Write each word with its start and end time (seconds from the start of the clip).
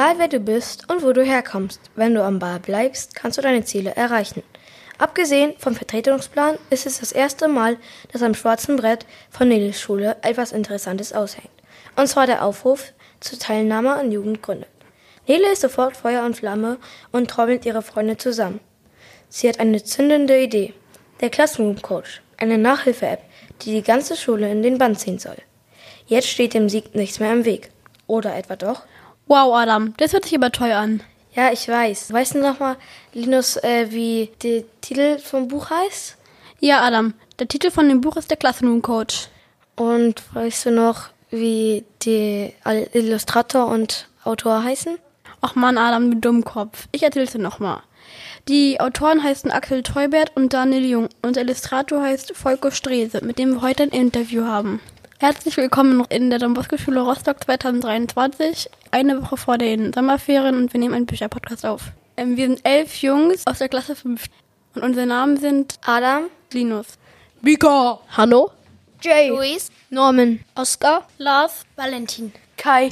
Egal 0.00 0.18
wer 0.18 0.28
du 0.28 0.40
bist 0.40 0.88
und 0.88 1.02
wo 1.02 1.12
du 1.12 1.22
herkommst, 1.22 1.78
wenn 1.94 2.14
du 2.14 2.24
am 2.24 2.38
Ball 2.38 2.58
bleibst, 2.58 3.14
kannst 3.14 3.36
du 3.36 3.42
deine 3.42 3.66
Ziele 3.66 3.94
erreichen. 3.96 4.42
Abgesehen 4.96 5.52
vom 5.58 5.74
Vertretungsplan 5.74 6.56
ist 6.70 6.86
es 6.86 7.00
das 7.00 7.12
erste 7.12 7.48
Mal, 7.48 7.76
dass 8.10 8.22
am 8.22 8.32
schwarzen 8.34 8.76
Brett 8.76 9.04
von 9.28 9.48
Nelis 9.48 9.78
Schule 9.78 10.16
etwas 10.22 10.52
Interessantes 10.52 11.12
aushängt. 11.12 11.50
Und 11.96 12.06
zwar 12.06 12.26
der 12.26 12.42
Aufruf 12.46 12.94
zur 13.20 13.38
Teilnahme 13.38 13.92
an 13.92 14.10
Jugendgründen. 14.10 14.64
Nele 15.26 15.52
ist 15.52 15.60
sofort 15.60 15.98
Feuer 15.98 16.24
und 16.24 16.34
Flamme 16.34 16.78
und 17.12 17.28
trommelt 17.28 17.66
ihre 17.66 17.82
Freunde 17.82 18.16
zusammen. 18.16 18.60
Sie 19.28 19.50
hat 19.50 19.60
eine 19.60 19.84
zündende 19.84 20.40
Idee. 20.40 20.72
Der 21.20 21.28
Classroom 21.28 21.82
Coach, 21.82 22.22
eine 22.38 22.56
Nachhilfe-App, 22.56 23.20
die 23.60 23.72
die 23.72 23.82
ganze 23.82 24.16
Schule 24.16 24.50
in 24.50 24.62
den 24.62 24.78
Bann 24.78 24.96
ziehen 24.96 25.18
soll. 25.18 25.36
Jetzt 26.06 26.28
steht 26.28 26.54
dem 26.54 26.70
Sieg 26.70 26.94
nichts 26.94 27.20
mehr 27.20 27.34
im 27.34 27.44
Weg. 27.44 27.70
Oder 28.06 28.34
etwa 28.34 28.56
doch? 28.56 28.84
Wow, 29.30 29.54
Adam, 29.54 29.94
das 29.98 30.12
hört 30.12 30.24
sich 30.24 30.34
aber 30.34 30.50
toll 30.50 30.72
an. 30.72 31.04
Ja, 31.36 31.52
ich 31.52 31.68
weiß. 31.68 32.12
Weißt 32.12 32.34
du 32.34 32.40
noch 32.40 32.58
mal, 32.58 32.76
Linus, 33.12 33.56
äh, 33.58 33.86
wie 33.90 34.28
der 34.42 34.64
Titel 34.80 35.20
vom 35.20 35.46
Buch 35.46 35.70
heißt? 35.70 36.16
Ja, 36.58 36.80
Adam, 36.80 37.14
der 37.38 37.46
Titel 37.46 37.70
von 37.70 37.88
dem 37.88 38.00
Buch 38.00 38.16
ist 38.16 38.28
der 38.28 38.36
Classroom 38.36 38.82
Coach. 38.82 39.28
Und 39.76 40.20
weißt 40.34 40.66
du 40.66 40.70
noch, 40.72 41.10
wie 41.30 41.84
die 42.02 42.52
Illustrator 42.92 43.68
und 43.68 44.08
Autor 44.24 44.64
heißen? 44.64 44.98
Ach 45.40 45.54
man, 45.54 45.78
Adam, 45.78 46.10
du 46.10 46.16
Dummkopf. 46.16 46.88
Ich 46.90 47.04
erzähl's 47.04 47.30
dir 47.30 47.38
nochmal. 47.38 47.84
Die 48.48 48.80
Autoren 48.80 49.22
heißen 49.22 49.52
Axel 49.52 49.84
Teubert 49.84 50.32
und 50.34 50.54
Daniel 50.54 50.84
Jung 50.84 51.08
und 51.22 51.36
der 51.36 51.44
Illustrator 51.44 52.02
heißt 52.02 52.32
Volker 52.34 52.72
Strese, 52.72 53.24
mit 53.24 53.38
dem 53.38 53.52
wir 53.52 53.62
heute 53.62 53.84
ein 53.84 53.90
Interview 53.90 54.44
haben. 54.44 54.80
Herzlich 55.22 55.58
willkommen 55.58 56.02
in 56.08 56.30
der 56.30 56.38
Don 56.38 56.54
Bosco 56.54 56.78
Schule 56.78 57.02
Rostock 57.02 57.44
2023, 57.44 58.70
eine 58.90 59.20
Woche 59.20 59.36
vor 59.36 59.58
den 59.58 59.92
Sommerferien 59.92 60.56
und 60.56 60.72
wir 60.72 60.80
nehmen 60.80 60.94
einen 60.94 61.04
Bücherpodcast 61.04 61.66
auf. 61.66 61.92
Ähm, 62.16 62.38
wir 62.38 62.46
sind 62.46 62.60
elf 62.64 63.02
Jungs 63.02 63.46
aus 63.46 63.58
der 63.58 63.68
Klasse 63.68 63.94
5 63.94 64.24
und 64.76 64.82
unsere 64.82 65.04
Namen 65.04 65.36
sind 65.36 65.78
Adam, 65.84 66.30
Linus, 66.54 66.86
Mika, 67.42 68.00
Hanno, 68.08 68.50
Jay, 69.02 69.28
Luis, 69.28 69.70
Norman, 69.90 70.40
Oscar, 70.54 71.06
Lars, 71.18 71.66
Valentin. 71.76 72.32
Kai. 72.56 72.88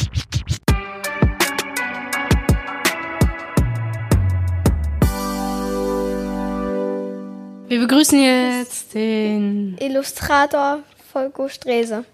Wir 7.69 7.81
begrüßen 7.81 8.21
jetzt 8.21 8.93
den 8.93 9.79
Illustrator 9.81 10.83
Volko 11.11 11.49
Strese. 11.49 12.05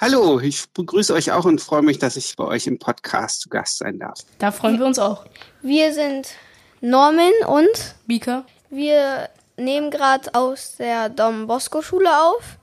Hallo, 0.00 0.38
ich 0.38 0.68
begrüße 0.74 1.12
euch 1.12 1.32
auch 1.32 1.44
und 1.44 1.60
freue 1.60 1.82
mich, 1.82 1.98
dass 1.98 2.16
ich 2.16 2.36
bei 2.36 2.44
euch 2.44 2.66
im 2.68 2.78
Podcast 2.78 3.40
zu 3.40 3.48
Gast 3.48 3.78
sein 3.78 3.98
darf. 3.98 4.20
Da 4.38 4.52
freuen 4.52 4.78
wir 4.78 4.86
uns 4.86 4.98
auch. 4.98 5.24
Wir 5.60 5.92
sind 5.92 6.28
Norman 6.80 7.32
und 7.48 7.96
Mika. 8.06 8.44
wir 8.70 9.28
nehmen 9.56 9.90
gerade 9.90 10.32
aus 10.34 10.76
der 10.78 11.08
Dom 11.08 11.46
Bosco 11.48 11.82
Schule 11.82 12.10
auf 12.22 12.58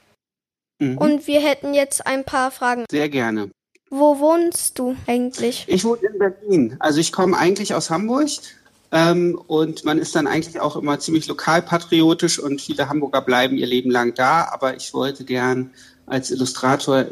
Mhm. 0.80 0.98
und 0.98 1.28
wir 1.28 1.40
hätten 1.40 1.74
jetzt 1.74 2.06
ein 2.06 2.26
paar 2.26 2.52
Fragen. 2.52 2.84
Sehr 2.92 3.08
gerne. 3.08 3.50
Wo 3.90 4.20
wohnst 4.20 4.78
du 4.78 4.96
eigentlich? 5.08 5.64
Ich 5.70 5.86
wohne 5.86 6.02
in 6.12 6.20
Berlin. 6.20 6.76
Also 6.80 7.00
ich 7.00 7.14
komme 7.14 7.38
eigentlich 7.38 7.74
aus 7.74 7.90
Hamburg 7.90 8.30
ähm, 8.92 9.40
und 9.48 9.86
man 9.86 9.98
ist 10.00 10.16
dann 10.18 10.28
eigentlich 10.28 10.60
auch 10.60 10.76
immer 10.76 11.00
ziemlich 11.00 11.28
lokalpatriotisch 11.28 12.40
und 12.40 12.60
viele 12.62 12.90
Hamburger 12.90 13.22
bleiben 13.22 13.56
ihr 13.58 13.68
Leben 13.68 13.90
lang 13.90 14.14
da. 14.16 14.50
Aber 14.52 14.76
ich 14.76 14.94
wollte 14.94 15.24
gern 15.24 15.74
als 16.08 16.30
Illustrator 16.32 17.06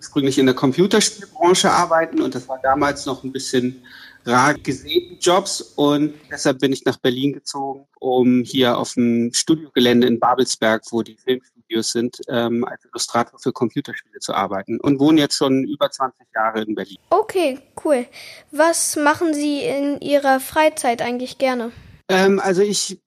ursprünglich 0.00 0.38
in 0.38 0.46
der 0.46 0.54
Computerspielbranche 0.54 1.70
arbeiten 1.70 2.22
und 2.22 2.34
das 2.34 2.48
war 2.48 2.58
damals 2.62 3.04
noch 3.04 3.22
ein 3.22 3.32
bisschen 3.32 3.84
rar 4.24 4.54
gesehen, 4.54 5.18
Jobs. 5.20 5.60
Und 5.60 6.14
deshalb 6.30 6.60
bin 6.60 6.72
ich 6.72 6.86
nach 6.86 6.96
Berlin 6.96 7.34
gezogen, 7.34 7.86
um 7.98 8.42
hier 8.42 8.78
auf 8.78 8.94
dem 8.94 9.30
Studiogelände 9.34 10.06
in 10.06 10.18
Babelsberg, 10.18 10.82
wo 10.90 11.02
die 11.02 11.16
Filmstudios 11.16 11.92
sind, 11.92 12.16
ähm, 12.28 12.64
als 12.64 12.82
Illustrator 12.86 13.38
für 13.38 13.52
Computerspiele 13.52 14.20
zu 14.20 14.32
arbeiten 14.32 14.80
und 14.80 14.98
wohne 15.00 15.20
jetzt 15.20 15.36
schon 15.36 15.64
über 15.64 15.90
20 15.90 16.26
Jahre 16.34 16.62
in 16.62 16.74
Berlin. 16.74 16.96
Okay, 17.10 17.58
cool. 17.84 18.06
Was 18.50 18.96
machen 18.96 19.34
Sie 19.34 19.60
in 19.60 20.00
Ihrer 20.00 20.40
Freizeit 20.40 21.02
eigentlich 21.02 21.36
gerne? 21.36 21.72
Ähm, 22.08 22.40
also 22.40 22.62
ich 22.62 22.98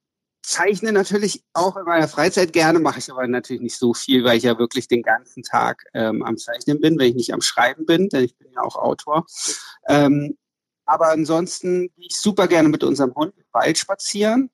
zeichne 0.44 0.92
natürlich 0.92 1.44
auch 1.54 1.78
in 1.78 1.86
meiner 1.86 2.08
Freizeit 2.08 2.54
gerne, 2.54 2.80
mache 2.80 3.00
ich 3.00 3.10
aber 3.10 3.26
natürlich 3.28 3.62
nicht 3.62 3.78
so 3.78 3.94
viel, 3.94 4.24
weil 4.24 4.38
ich 4.38 4.44
ja 4.44 4.60
wirklich 4.60 4.88
den 4.88 5.02
ganzen 5.02 5.42
Tag 5.42 5.86
ähm, 5.94 6.22
am 6.22 6.38
Zeichnen 6.38 6.80
bin, 6.82 7.00
wenn 7.00 7.08
ich 7.08 7.16
nicht 7.16 7.34
am 7.34 7.42
Schreiben 7.42 7.86
bin, 7.86 8.10
denn 8.10 8.26
ich 8.26 8.38
bin 8.38 8.52
ja 8.52 8.62
auch 8.62 8.76
Autor. 8.76 9.26
Ähm, 9.88 10.38
aber 10.86 11.12
ansonsten 11.12 11.90
gehe 11.96 12.08
ich 12.10 12.18
super 12.18 12.48
gerne 12.48 12.70
mit 12.70 12.84
unserem 12.84 13.16
Hund 13.16 13.34
im 13.38 13.46
Wald 13.54 13.78
spazieren. 13.78 14.50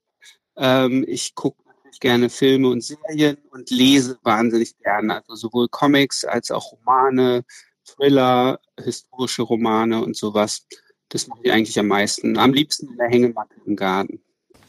Ähm, 0.55 1.03
ich 1.07 1.33
gucke 1.33 1.63
natürlich 1.65 1.99
gerne 1.99 2.29
Filme 2.29 2.69
und 2.69 2.83
Serien 2.83 3.37
und 3.49 3.71
lese 3.71 4.19
wahnsinnig 4.23 4.77
gerne, 4.77 5.15
also 5.15 5.35
sowohl 5.35 5.69
Comics 5.69 6.23
als 6.23 6.51
auch 6.51 6.71
Romane, 6.71 7.43
Thriller, 7.83 8.59
historische 8.79 9.41
Romane 9.41 10.03
und 10.03 10.15
sowas. 10.15 10.67
Das 11.09 11.27
mache 11.27 11.39
ich 11.43 11.51
eigentlich 11.51 11.79
am 11.79 11.87
meisten. 11.87 12.37
Am 12.37 12.53
liebsten 12.53 12.89
in 12.89 12.97
der 12.97 13.09
Hängematte 13.09 13.55
im 13.65 13.75
Garten. 13.75 14.21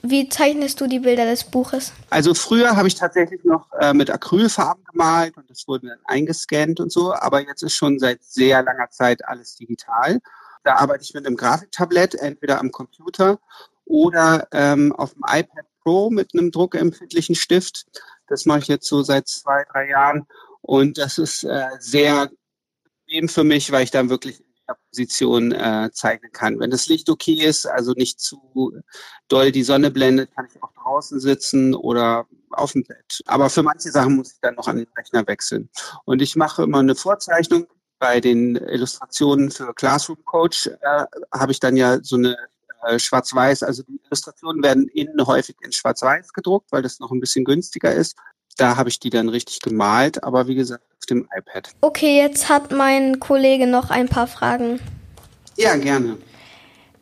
Wie 0.03 0.29
zeichnest 0.29 0.81
du 0.81 0.87
die 0.87 1.01
Bilder 1.01 1.27
des 1.27 1.45
Buches? 1.45 1.93
Also 2.09 2.35
früher 2.35 2.77
habe 2.77 2.89
ich 2.89 2.95
tatsächlich 2.95 3.45
noch 3.45 3.69
äh, 3.81 3.93
mit 3.93 4.11
Acrylfarben 4.11 4.85
gemalt 4.85 5.37
und 5.37 5.51
das 5.51 5.69
wurde 5.69 5.89
dann 5.89 5.99
eingescannt 6.05 6.81
und 6.81 6.91
so, 6.91 7.13
aber 7.15 7.47
jetzt 7.47 7.63
ist 7.63 7.75
schon 7.75 7.99
seit 7.99 8.23
sehr 8.25 8.63
langer 8.63 8.91
Zeit 8.91 9.25
alles 9.27 9.57
digital. 9.57 10.21
Da 10.65 10.77
arbeite 10.77 11.05
ich 11.05 11.15
mit 11.15 11.27
einem 11.27 11.37
Grafiktablett, 11.37 12.15
entweder 12.15 12.61
am 12.61 12.71
Computer 12.71 13.39
oder 13.85 14.49
ähm, 14.53 14.93
auf 14.93 15.13
dem 15.13 15.23
iPad 15.27 15.67
Pro 15.83 16.11
mit 16.11 16.35
einem 16.35 16.51
druckempfindlichen 16.51 17.35
Stift. 17.35 17.87
Das 18.27 18.47
mache 18.47 18.61
ich 18.61 18.69
jetzt 18.69 18.87
so 18.87 19.03
seit 19.03 19.29
zwei, 19.29 19.65
drei 19.71 19.89
Jahren 19.89 20.27
und 20.63 20.99
das 20.99 21.19
ist 21.19 21.45
äh, 21.45 21.69
sehr 21.79 22.31
bequem 22.85 23.29
für 23.29 23.45
mich, 23.45 23.73
weil 23.73 23.85
ich 23.85 23.91
dann 23.91 24.09
wirklich 24.09 24.43
Position 24.75 25.53
äh, 25.53 25.91
zeichnen 25.93 26.33
kann. 26.33 26.59
Wenn 26.61 26.71
das 26.71 26.87
Licht 26.89 27.09
okay 27.09 27.35
ist, 27.35 27.67
also 27.67 27.93
nicht 27.93 28.21
zu 28.21 28.73
doll 29.29 29.53
die 29.53 29.63
Sonne 29.63 29.91
blendet, 29.91 30.35
kann 30.35 30.47
ich 30.53 30.63
auch 30.63 30.73
draußen 30.73 31.21
sitzen 31.21 31.75
oder 31.75 32.27
auf 32.51 32.73
dem 32.73 32.85
Bett. 32.85 33.23
Aber 33.27 33.51
für 33.51 33.63
manche 33.63 33.91
Sachen 33.91 34.17
muss 34.17 34.33
ich 34.33 34.41
dann 34.41 34.55
noch 34.55 34.69
an 34.69 34.77
den 34.77 34.89
Rechner 34.97 35.27
wechseln. 35.27 35.69
Und 36.05 36.23
ich 36.23 36.37
mache 36.37 36.63
immer 36.63 36.79
eine 36.79 36.95
Vorzeichnung. 36.95 37.67
Bei 37.99 38.21
den 38.21 38.57
Illustrationen 38.57 39.51
für 39.51 39.75
Classroom 39.75 40.25
Coach 40.25 40.69
äh, 40.69 41.05
habe 41.33 41.53
ich 41.53 41.61
dann 41.61 41.77
ja 41.77 41.99
so 42.03 42.17
eine 42.17 42.37
äh, 42.83 42.99
Schwarz-Weiß, 42.99 43.63
also 43.63 43.83
die 43.83 44.01
Illustrationen 44.07 44.63
werden 44.63 44.89
innen 44.89 45.27
häufig 45.27 45.57
in 45.61 45.71
Schwarz-Weiß 45.71 46.33
gedruckt, 46.33 46.73
weil 46.73 46.83
das 46.83 46.99
noch 46.99 47.11
ein 47.11 47.21
bisschen 47.21 47.45
günstiger 47.45 47.93
ist. 47.93 48.17
Da 48.57 48.77
habe 48.77 48.89
ich 48.89 49.01
die 49.01 49.11
dann 49.11 49.29
richtig 49.29 49.61
gemalt, 49.61 50.23
aber 50.23 50.47
wie 50.47 50.55
gesagt 50.55 50.85
auf 50.99 51.07
dem 51.07 51.29
iPad. 51.37 51.71
Okay, 51.81 52.19
jetzt 52.19 52.49
hat 52.49 52.73
mein 52.73 53.21
Kollege 53.21 53.67
noch 53.67 53.91
ein 53.91 54.09
paar 54.09 54.27
Fragen. 54.27 54.81
Ja, 55.57 55.77
gerne. 55.77 56.19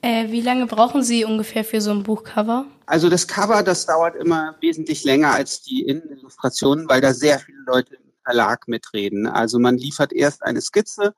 Äh, 0.00 0.30
wie 0.30 0.40
lange 0.40 0.66
brauchen 0.66 1.02
Sie 1.02 1.24
ungefähr 1.24 1.64
für 1.64 1.80
so 1.80 1.90
ein 1.90 2.04
Buchcover? 2.04 2.66
Also 2.86 3.08
das 3.08 3.26
Cover, 3.26 3.62
das 3.62 3.86
dauert 3.86 4.14
immer 4.16 4.54
wesentlich 4.60 5.04
länger 5.04 5.32
als 5.32 5.62
die 5.62 5.82
Innenillustrationen, 5.82 6.88
weil 6.88 7.00
da 7.00 7.12
sehr 7.12 7.38
viele 7.40 7.58
Leute 7.66 7.96
im 7.96 8.12
Verlag 8.24 8.68
mitreden. 8.68 9.26
Also 9.26 9.58
man 9.58 9.76
liefert 9.76 10.12
erst 10.12 10.42
eine 10.42 10.60
Skizze, 10.60 11.14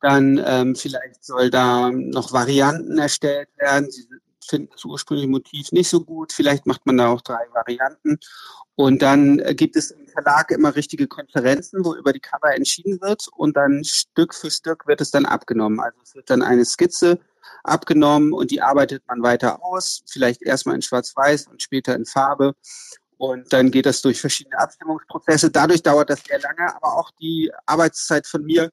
dann 0.00 0.40
ähm, 0.44 0.76
vielleicht 0.76 1.24
soll 1.24 1.50
da 1.50 1.90
noch 1.90 2.32
Varianten 2.32 2.98
erstellt 2.98 3.48
werden. 3.56 3.90
Sie 3.90 4.06
finden 4.48 4.70
das 4.72 4.84
ursprüngliche 4.84 5.30
Motiv 5.30 5.72
nicht 5.72 5.88
so 5.88 6.02
gut. 6.02 6.32
Vielleicht 6.32 6.66
macht 6.66 6.86
man 6.86 6.96
da 6.96 7.08
auch 7.08 7.20
drei 7.20 7.46
Varianten. 7.52 8.18
Und 8.74 9.02
dann 9.02 9.38
äh, 9.40 9.54
gibt 9.54 9.76
es 9.76 9.90
im 9.90 10.06
Verlag 10.06 10.50
immer 10.50 10.74
richtige 10.74 11.08
Konferenzen, 11.08 11.84
wo 11.84 11.94
über 11.94 12.12
die 12.12 12.20
Cover 12.20 12.54
entschieden 12.54 13.00
wird. 13.00 13.26
Und 13.36 13.56
dann 13.56 13.84
Stück 13.84 14.34
für 14.34 14.50
Stück 14.50 14.86
wird 14.86 15.00
es 15.00 15.10
dann 15.10 15.26
abgenommen. 15.26 15.80
Also 15.80 15.98
es 16.02 16.14
wird 16.14 16.30
dann 16.30 16.42
eine 16.42 16.64
Skizze 16.64 17.18
abgenommen 17.64 18.32
und 18.32 18.50
die 18.50 18.62
arbeitet 18.62 19.02
man 19.06 19.22
weiter 19.22 19.62
aus. 19.62 20.02
Vielleicht 20.06 20.42
erstmal 20.42 20.76
in 20.76 20.82
Schwarz-Weiß 20.82 21.48
und 21.48 21.62
später 21.62 21.94
in 21.94 22.06
Farbe. 22.06 22.54
Und 23.16 23.52
dann 23.52 23.70
geht 23.70 23.86
das 23.86 24.00
durch 24.00 24.20
verschiedene 24.20 24.58
Abstimmungsprozesse. 24.58 25.50
Dadurch 25.50 25.82
dauert 25.82 26.10
das 26.10 26.22
sehr 26.22 26.40
lange, 26.40 26.74
aber 26.76 26.96
auch 26.96 27.10
die 27.20 27.50
Arbeitszeit 27.66 28.26
von 28.26 28.44
mir 28.44 28.70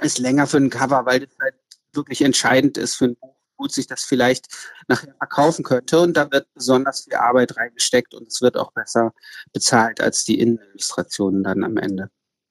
ist 0.00 0.18
länger 0.18 0.46
für 0.46 0.56
ein 0.56 0.70
Cover, 0.70 1.06
weil 1.06 1.20
das 1.20 1.30
halt 1.40 1.54
wirklich 1.92 2.22
entscheidend 2.22 2.76
ist 2.76 2.96
für 2.96 3.06
ein 3.06 3.16
Buch, 3.16 3.36
wo 3.62 3.68
sich 3.68 3.86
das 3.86 4.04
vielleicht 4.04 4.48
nachher 4.88 5.14
verkaufen 5.14 5.64
könnte. 5.64 6.00
Und 6.00 6.16
da 6.16 6.30
wird 6.30 6.52
besonders 6.54 7.04
viel 7.04 7.14
Arbeit 7.14 7.56
reingesteckt 7.56 8.14
und 8.14 8.28
es 8.28 8.42
wird 8.42 8.56
auch 8.56 8.72
besser 8.72 9.12
bezahlt 9.52 10.00
als 10.00 10.24
die 10.24 10.40
Innenillustrationen 10.40 11.42
dann 11.42 11.64
am 11.64 11.76
Ende. 11.76 12.10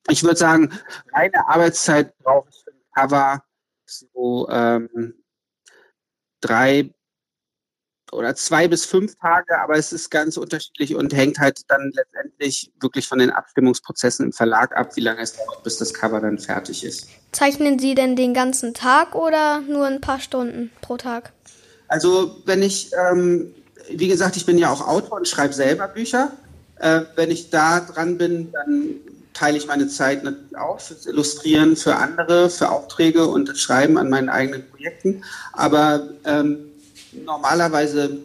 Ich 0.10 0.24
würde 0.24 0.38
sagen, 0.38 0.72
reine 1.14 1.48
Arbeitszeit 1.48 2.18
brauche 2.20 2.50
ich 2.50 2.64
für 2.64 2.72
ein 2.72 2.82
Cover 2.96 3.44
so 3.86 4.48
ähm, 4.50 5.24
drei, 6.40 6.94
oder 8.12 8.36
zwei 8.36 8.68
bis 8.68 8.86
fünf 8.86 9.16
Tage, 9.16 9.60
aber 9.60 9.76
es 9.76 9.94
ist 9.94 10.10
ganz 10.12 10.38
unterschiedlich 10.38 10.96
und 10.96 11.14
hängt 11.14 11.40
halt 11.40 11.62
dann 11.70 11.92
letztendlich 11.94 12.72
wirklich 12.80 13.08
von 13.08 13.20
den 13.20 13.30
Abstimmungsprozessen 13.30 14.28
im 14.28 14.34
Verlag 14.34 14.76
ab, 14.76 14.96
wie 14.96 15.02
lange 15.02 15.22
es 15.22 15.38
dauert, 15.38 15.64
bis 15.64 15.78
das 15.78 15.94
Cover 15.94 16.20
dann 16.20 16.38
fertig 16.38 16.84
ist. 16.84 17.08
Zeichnen 17.32 17.80
Sie 17.80 17.96
denn 17.96 18.16
den 18.16 18.34
ganzen 18.34 18.74
Tag 18.74 19.16
oder 19.16 19.62
nur 19.62 19.86
ein 19.86 20.02
paar 20.02 20.20
Stunden 20.20 20.72
pro 20.82 20.98
Tag? 20.98 21.32
Also 21.88 22.36
wenn 22.46 22.62
ich, 22.62 22.92
ähm, 22.94 23.54
wie 23.90 24.08
gesagt, 24.08 24.36
ich 24.36 24.46
bin 24.46 24.58
ja 24.58 24.72
auch 24.72 24.88
Autor 24.88 25.18
und 25.18 25.28
schreibe 25.28 25.54
selber 25.54 25.88
Bücher. 25.88 26.32
Äh, 26.80 27.02
wenn 27.16 27.32
ich 27.32 27.50
da 27.50 27.80
dran 27.80 28.18
bin, 28.18 28.52
dann 28.52 28.96
teile 29.34 29.58
ich 29.58 29.68
meine 29.68 29.88
Zeit 29.88 30.24
natürlich 30.24 30.58
auf 30.58 30.88
fürs 30.88 31.06
Illustrieren 31.06 31.76
für 31.76 31.96
andere, 31.96 32.50
für 32.50 32.70
Aufträge 32.70 33.28
und 33.28 33.48
das 33.48 33.60
Schreiben 33.60 33.98
an 33.98 34.10
meinen 34.10 34.30
eigenen 34.30 34.70
Projekten. 34.70 35.24
Aber 35.54 36.10
ähm, 36.26 36.71
normalerweise 37.14 38.20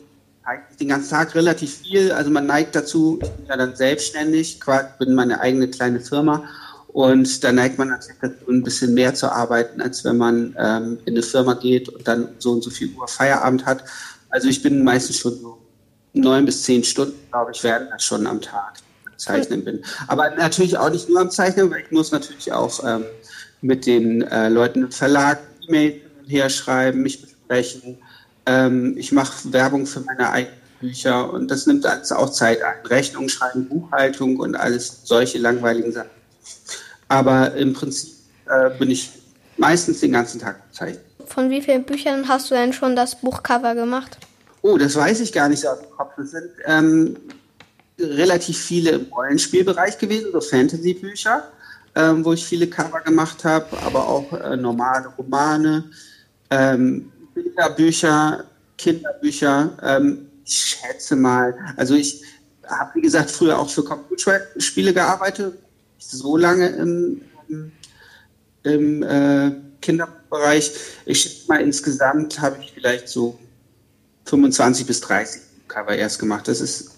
eigentlich 0.44 0.76
den 0.78 0.88
ganzen 0.88 1.10
Tag 1.10 1.34
relativ 1.34 1.78
viel. 1.78 2.12
Also 2.12 2.30
man 2.30 2.46
neigt 2.46 2.74
dazu, 2.74 3.18
ich 3.22 3.30
bin 3.30 3.46
ja 3.46 3.56
dann 3.56 3.74
selbstständig, 3.74 4.60
bin 4.98 5.14
meine 5.14 5.40
eigene 5.40 5.68
kleine 5.68 6.00
Firma 6.00 6.44
und 6.88 7.44
da 7.44 7.52
neigt 7.52 7.78
man 7.78 7.88
natürlich 7.88 8.20
dazu, 8.20 8.50
ein 8.50 8.62
bisschen 8.62 8.94
mehr 8.94 9.14
zu 9.14 9.30
arbeiten, 9.30 9.82
als 9.82 10.04
wenn 10.04 10.16
man 10.16 10.56
ähm, 10.58 10.98
in 11.04 11.14
eine 11.14 11.22
Firma 11.22 11.54
geht 11.54 11.88
und 11.88 12.06
dann 12.06 12.28
so 12.38 12.52
und 12.52 12.62
so 12.62 12.70
viel 12.70 12.90
Uhr 12.94 13.08
Feierabend 13.08 13.66
hat. 13.66 13.84
Also 14.30 14.48
ich 14.48 14.62
bin 14.62 14.82
meistens 14.82 15.18
schon 15.18 15.38
so 15.40 15.58
neun 16.14 16.46
bis 16.46 16.62
zehn 16.62 16.82
Stunden, 16.84 17.18
glaube 17.30 17.50
ich, 17.52 17.62
werden 17.62 17.88
das 17.90 18.02
schon 18.02 18.26
am 18.26 18.40
Tag 18.40 18.74
Zeichnen 19.16 19.64
bin. 19.64 19.84
Aber 20.08 20.30
natürlich 20.30 20.78
auch 20.78 20.90
nicht 20.90 21.08
nur 21.08 21.20
am 21.20 21.30
Zeichnen, 21.30 21.70
weil 21.70 21.80
ich 21.80 21.90
muss 21.90 22.12
natürlich 22.12 22.52
auch 22.52 22.84
ähm, 22.84 23.04
mit 23.60 23.86
den 23.86 24.22
äh, 24.22 24.48
Leuten 24.48 24.84
im 24.84 24.92
Verlag 24.92 25.40
E-Mails 25.68 25.96
her 26.26 26.50
schreiben, 26.50 27.02
mich 27.02 27.22
besprechen, 27.22 27.98
ähm, 28.46 28.96
ich 28.96 29.12
mache 29.12 29.52
Werbung 29.52 29.86
für 29.86 30.00
meine 30.00 30.30
eigenen 30.30 30.56
Bücher 30.80 31.32
und 31.32 31.50
das 31.50 31.66
nimmt 31.66 31.84
alles 31.86 32.12
auch 32.12 32.30
Zeit 32.30 32.62
ein. 32.62 32.86
Rechnung 32.86 33.28
schreiben, 33.28 33.68
Buchhaltung 33.68 34.38
und 34.38 34.54
alles 34.54 35.00
solche 35.04 35.38
langweiligen 35.38 35.92
Sachen. 35.92 36.10
Aber 37.08 37.54
im 37.54 37.72
Prinzip 37.72 38.14
äh, 38.48 38.70
bin 38.78 38.90
ich 38.90 39.10
meistens 39.56 40.00
den 40.00 40.12
ganzen 40.12 40.40
Tag 40.40 40.60
zeichnen. 40.72 41.02
Von 41.26 41.50
wie 41.50 41.60
vielen 41.60 41.84
Büchern 41.84 42.28
hast 42.28 42.50
du 42.50 42.54
denn 42.54 42.72
schon 42.72 42.94
das 42.94 43.20
Buchcover 43.20 43.74
gemacht? 43.74 44.18
Oh, 44.62 44.78
das 44.78 44.94
weiß 44.96 45.20
ich 45.20 45.32
gar 45.32 45.48
nicht 45.48 45.60
so 45.60 45.68
aus 45.68 45.80
dem 45.80 45.90
Kopf. 45.90 46.16
Es 46.18 46.32
sind 46.32 46.50
ähm, 46.66 47.16
relativ 47.98 48.58
viele 48.58 48.90
im 48.90 49.06
Rollenspielbereich 49.12 49.98
gewesen, 49.98 50.30
so 50.32 50.40
Fantasy-Bücher, 50.40 51.44
ähm, 51.94 52.24
wo 52.24 52.32
ich 52.32 52.44
viele 52.44 52.66
Cover 52.66 53.00
gemacht 53.00 53.44
habe, 53.44 53.66
aber 53.84 54.06
auch 54.06 54.32
äh, 54.32 54.56
normale 54.56 55.08
Romane. 55.16 55.84
Ähm, 56.50 57.10
Bilderbücher, 57.36 58.44
Kinderbücher. 58.78 59.76
Ähm, 59.82 60.26
ich 60.44 60.56
schätze 60.56 61.16
mal, 61.16 61.54
also 61.76 61.94
ich 61.94 62.22
habe, 62.66 62.92
wie 62.94 63.02
gesagt, 63.02 63.30
früher 63.30 63.58
auch 63.58 63.68
für 63.68 63.84
Computerspiele 63.84 64.94
gearbeitet, 64.94 65.58
so 65.98 66.36
lange 66.36 66.68
im, 66.68 67.20
im, 67.48 67.72
im 68.62 69.02
äh, 69.02 69.52
Kinderbereich. 69.82 70.72
Ich 71.04 71.20
schätze 71.20 71.46
mal, 71.48 71.60
insgesamt 71.60 72.40
habe 72.40 72.56
ich 72.60 72.72
vielleicht 72.72 73.08
so 73.08 73.38
25 74.24 74.86
bis 74.86 75.00
30 75.02 75.42
Cover 75.68 75.94
erst 75.94 76.18
gemacht. 76.18 76.48
Das 76.48 76.60
ist 76.60 76.92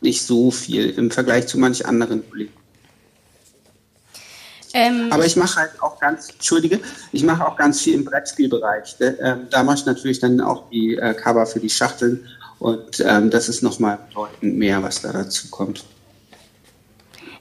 nicht 0.00 0.22
so 0.22 0.50
viel 0.50 0.90
im 0.90 1.10
Vergleich 1.10 1.48
zu 1.48 1.58
manch 1.58 1.84
anderen 1.84 2.28
Kollegen. 2.28 2.52
Ähm, 4.76 5.08
Aber 5.10 5.24
ich 5.24 5.36
mache 5.36 5.60
halt 5.60 5.70
auch 5.80 5.98
ganz, 5.98 6.28
entschuldige, 6.28 6.80
ich 7.10 7.24
mache 7.24 7.46
auch 7.46 7.56
ganz 7.56 7.80
viel 7.80 7.94
im 7.94 8.04
Brettspielbereich. 8.04 8.96
Ähm, 9.00 9.46
da 9.50 9.62
mache 9.62 9.76
ich 9.78 9.86
natürlich 9.86 10.20
dann 10.20 10.38
auch 10.38 10.68
die 10.68 10.96
äh, 10.96 11.14
Cover 11.14 11.46
für 11.46 11.60
die 11.60 11.70
Schachteln 11.70 12.28
und 12.58 13.00
ähm, 13.00 13.30
das 13.30 13.48
ist 13.48 13.62
nochmal 13.62 13.98
bedeutend 14.08 14.58
mehr, 14.58 14.82
was 14.82 15.00
da 15.00 15.12
dazu 15.12 15.48
kommt. 15.48 15.82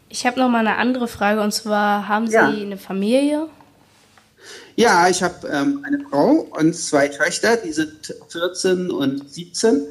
Ich 0.08 0.26
habe 0.26 0.40
nochmal 0.40 0.66
eine 0.66 0.78
andere 0.78 1.10
Frage 1.10 1.42
und 1.42 1.52
zwar, 1.52 2.08
haben 2.08 2.28
Sie 2.28 2.36
ja. 2.36 2.48
eine 2.48 2.78
Familie? 2.78 3.50
Ja, 4.78 5.10
ich 5.10 5.22
habe 5.22 5.46
ähm, 5.50 5.84
eine 5.86 6.00
Frau 6.10 6.48
und 6.58 6.74
zwei 6.74 7.10
Töchter, 7.10 7.58
die 7.58 7.74
sind 7.74 8.16
14 8.30 8.92
und 8.92 9.30
17 9.30 9.82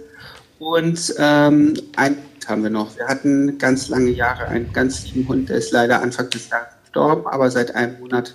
und 0.61 1.15
ähm, 1.19 1.75
ein 1.97 2.17
Hund 2.17 2.49
haben 2.49 2.63
wir 2.63 2.71
noch. 2.71 2.97
Wir 2.97 3.07
hatten 3.07 3.59
ganz 3.59 3.89
lange 3.89 4.11
Jahre 4.11 4.47
einen 4.47 4.73
ganz 4.73 5.05
lieben 5.05 5.29
Hund, 5.29 5.51
der 5.51 5.59
ist 5.59 5.73
leider 5.73 6.01
Anfang 6.01 6.31
des 6.31 6.49
Jahres 6.49 6.74
gestorben, 6.95 7.27
aber 7.27 7.51
seit 7.51 7.75
einem 7.75 7.99
Monat 7.99 8.35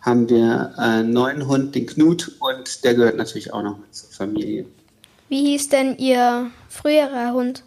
haben 0.00 0.28
wir 0.28 0.74
einen 0.76 1.12
neuen 1.12 1.46
Hund, 1.46 1.74
den 1.74 1.86
Knut, 1.86 2.32
und 2.40 2.82
der 2.84 2.94
gehört 2.94 3.16
natürlich 3.16 3.52
auch 3.52 3.62
noch 3.62 3.78
zur 3.92 4.10
Familie. 4.10 4.66
Wie 5.28 5.46
hieß 5.46 5.68
denn 5.68 5.96
Ihr 5.98 6.50
früherer 6.68 7.32
Hund? 7.32 7.62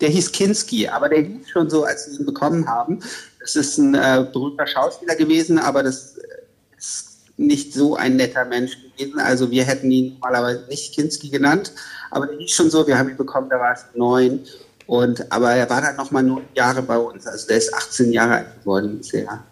Der 0.00 0.08
hieß 0.08 0.32
Kinski, 0.32 0.88
aber 0.88 1.08
der 1.08 1.22
hieß 1.22 1.48
schon 1.48 1.70
so, 1.70 1.84
als 1.84 2.10
wir 2.10 2.18
ihn 2.18 2.26
bekommen 2.26 2.68
haben. 2.68 2.98
Das 3.40 3.54
ist 3.54 3.78
ein 3.78 3.94
äh, 3.94 4.26
berühmter 4.32 4.66
Schauspieler 4.66 5.14
gewesen, 5.14 5.58
aber 5.58 5.84
das 5.84 6.16
ist 6.76 7.20
nicht 7.36 7.72
so 7.72 7.94
ein 7.94 8.16
netter 8.16 8.44
Mensch 8.44 8.76
gewesen. 8.82 9.20
Also 9.20 9.50
wir 9.50 9.64
hätten 9.64 9.90
ihn 9.90 10.14
normalerweise 10.14 10.64
nicht 10.68 10.94
Kinski 10.94 11.28
genannt, 11.28 11.72
aber 12.10 12.26
der 12.26 12.38
hieß 12.38 12.50
schon 12.50 12.70
so, 12.70 12.86
wir 12.86 12.98
haben 12.98 13.10
ihn 13.10 13.16
bekommen, 13.16 13.48
da 13.48 13.60
war 13.60 13.72
es 13.72 13.84
neun 13.94 14.40
und, 14.86 15.32
aber 15.32 15.52
er 15.52 15.68
war 15.70 15.80
dann 15.80 15.96
nochmal 15.96 16.22
neun 16.22 16.44
Jahre 16.54 16.82
bei 16.82 16.98
uns. 16.98 17.26
Also 17.26 17.46
der 17.46 17.56
ist 17.56 17.72
18 17.72 18.12
Jahre 18.12 18.34
alt 18.34 18.60
geworden. 18.60 19.02
Sehr 19.02 19.42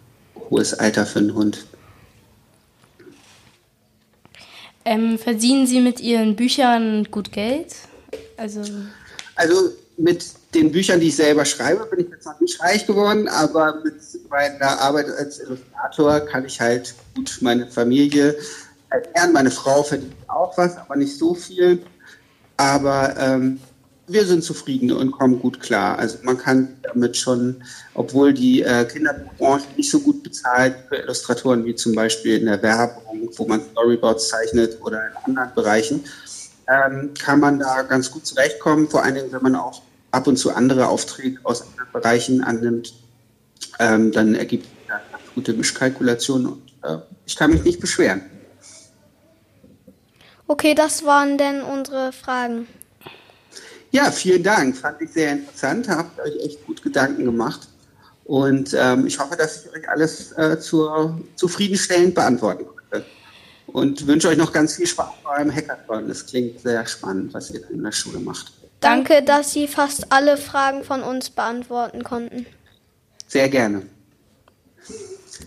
hohes 0.49 0.73
Alter 0.73 1.05
für 1.05 1.19
einen 1.19 1.33
Hund. 1.33 1.65
Ähm, 4.85 5.17
verdienen 5.17 5.65
Sie 5.65 5.79
mit 5.79 5.99
Ihren 6.01 6.35
Büchern 6.35 7.07
gut 7.09 7.31
Geld? 7.31 7.73
Also, 8.37 8.61
also 9.35 9.71
mit 9.97 10.25
den 10.53 10.71
Büchern, 10.71 10.99
die 10.99 11.07
ich 11.07 11.15
selber 11.15 11.45
schreibe, 11.45 11.85
bin 11.85 12.01
ich 12.05 12.11
jetzt 12.11 12.25
noch 12.25 12.39
nicht 12.39 12.61
reich 12.61 12.85
geworden, 12.85 13.27
aber 13.27 13.81
mit 13.83 13.95
meiner 14.29 14.79
Arbeit 14.81 15.07
als 15.07 15.39
Illustrator 15.39 16.19
kann 16.21 16.45
ich 16.45 16.59
halt 16.59 16.93
gut 17.15 17.37
meine 17.41 17.67
Familie 17.67 18.35
ernähren. 18.89 19.33
Meine 19.33 19.51
Frau 19.51 19.83
verdient 19.83 20.13
auch 20.27 20.57
was, 20.57 20.77
aber 20.77 20.95
nicht 20.95 21.17
so 21.17 21.33
viel. 21.33 21.81
Aber 22.57 23.15
ähm, 23.17 23.59
wir 24.07 24.25
sind 24.25 24.43
zufrieden 24.43 24.91
und 24.91 25.11
kommen 25.11 25.39
gut 25.39 25.61
klar. 25.61 25.97
Also 25.97 26.17
man 26.23 26.37
kann 26.37 26.75
damit 26.83 27.15
schon, 27.15 27.63
obwohl 27.93 28.33
die 28.33 28.61
äh, 28.61 28.85
Kinderbranche 28.85 29.65
nicht 29.77 29.89
so 29.89 29.99
gut 30.01 30.23
bezahlt 30.23 30.75
für 30.89 30.97
Illustratoren 30.97 31.63
wie 31.65 31.75
zum 31.75 31.95
Beispiel 31.95 32.37
in 32.37 32.45
der 32.45 32.61
Werbung, 32.61 33.29
wo 33.35 33.47
man 33.47 33.61
Storyboards 33.61 34.27
zeichnet 34.27 34.77
oder 34.81 35.07
in 35.07 35.15
anderen 35.23 35.55
Bereichen, 35.55 36.03
ähm, 36.67 37.13
kann 37.17 37.39
man 37.39 37.59
da 37.59 37.83
ganz 37.83 38.11
gut 38.11 38.25
zurechtkommen. 38.25 38.89
Vor 38.89 39.03
allen 39.03 39.15
Dingen, 39.15 39.31
wenn 39.31 39.43
man 39.43 39.55
auch 39.55 39.81
ab 40.11 40.27
und 40.27 40.37
zu 40.37 40.53
andere 40.53 40.87
Aufträge 40.87 41.39
aus 41.43 41.61
anderen 41.61 41.91
Bereichen 41.93 42.43
annimmt, 42.43 42.93
ähm, 43.79 44.11
dann 44.11 44.35
ergibt 44.35 44.65
sich 44.65 44.91
eine 44.91 45.01
gute 45.33 45.53
Mischkalkulation 45.53 46.45
und 46.45 46.61
äh, 46.83 46.97
ich 47.25 47.37
kann 47.37 47.51
mich 47.51 47.63
nicht 47.63 47.79
beschweren. 47.79 48.21
Okay, 50.47 50.75
das 50.75 51.05
waren 51.05 51.37
denn 51.37 51.61
unsere 51.61 52.11
Fragen. 52.11 52.67
Ja, 53.93 54.09
vielen 54.09 54.41
Dank. 54.41 54.75
Fand 54.75 54.99
ich 55.01 55.11
sehr 55.11 55.33
interessant. 55.33 55.87
Habt 55.87 56.19
euch 56.19 56.35
echt 56.43 56.65
gut 56.65 56.81
Gedanken 56.81 57.25
gemacht. 57.25 57.67
Und 58.25 58.75
ähm, 58.77 59.05
ich 59.05 59.19
hoffe, 59.19 59.35
dass 59.35 59.65
ich 59.65 59.71
euch 59.71 59.87
alles 59.87 60.31
äh, 60.31 60.59
zur, 60.59 61.21
zufriedenstellend 61.35 62.15
beantworten 62.15 62.65
konnte. 62.65 63.05
Und 63.67 64.07
wünsche 64.07 64.29
euch 64.29 64.37
noch 64.37 64.51
ganz 64.51 64.77
viel 64.77 64.87
Spaß 64.87 65.09
bei 65.23 65.37
eurem 65.37 65.53
Hackathon. 65.53 66.07
Das 66.07 66.25
klingt 66.25 66.59
sehr 66.59 66.85
spannend, 66.87 67.35
was 67.35 67.51
ihr 67.51 67.69
in 67.69 67.83
der 67.83 67.91
Schule 67.91 68.19
macht. 68.19 68.51
Danke, 68.79 69.21
dass 69.21 69.53
Sie 69.53 69.67
fast 69.67 70.11
alle 70.11 70.37
Fragen 70.37 70.83
von 70.83 71.03
uns 71.03 71.29
beantworten 71.29 72.03
konnten. 72.03 72.47
Sehr 73.27 73.47
gerne. 73.47 73.83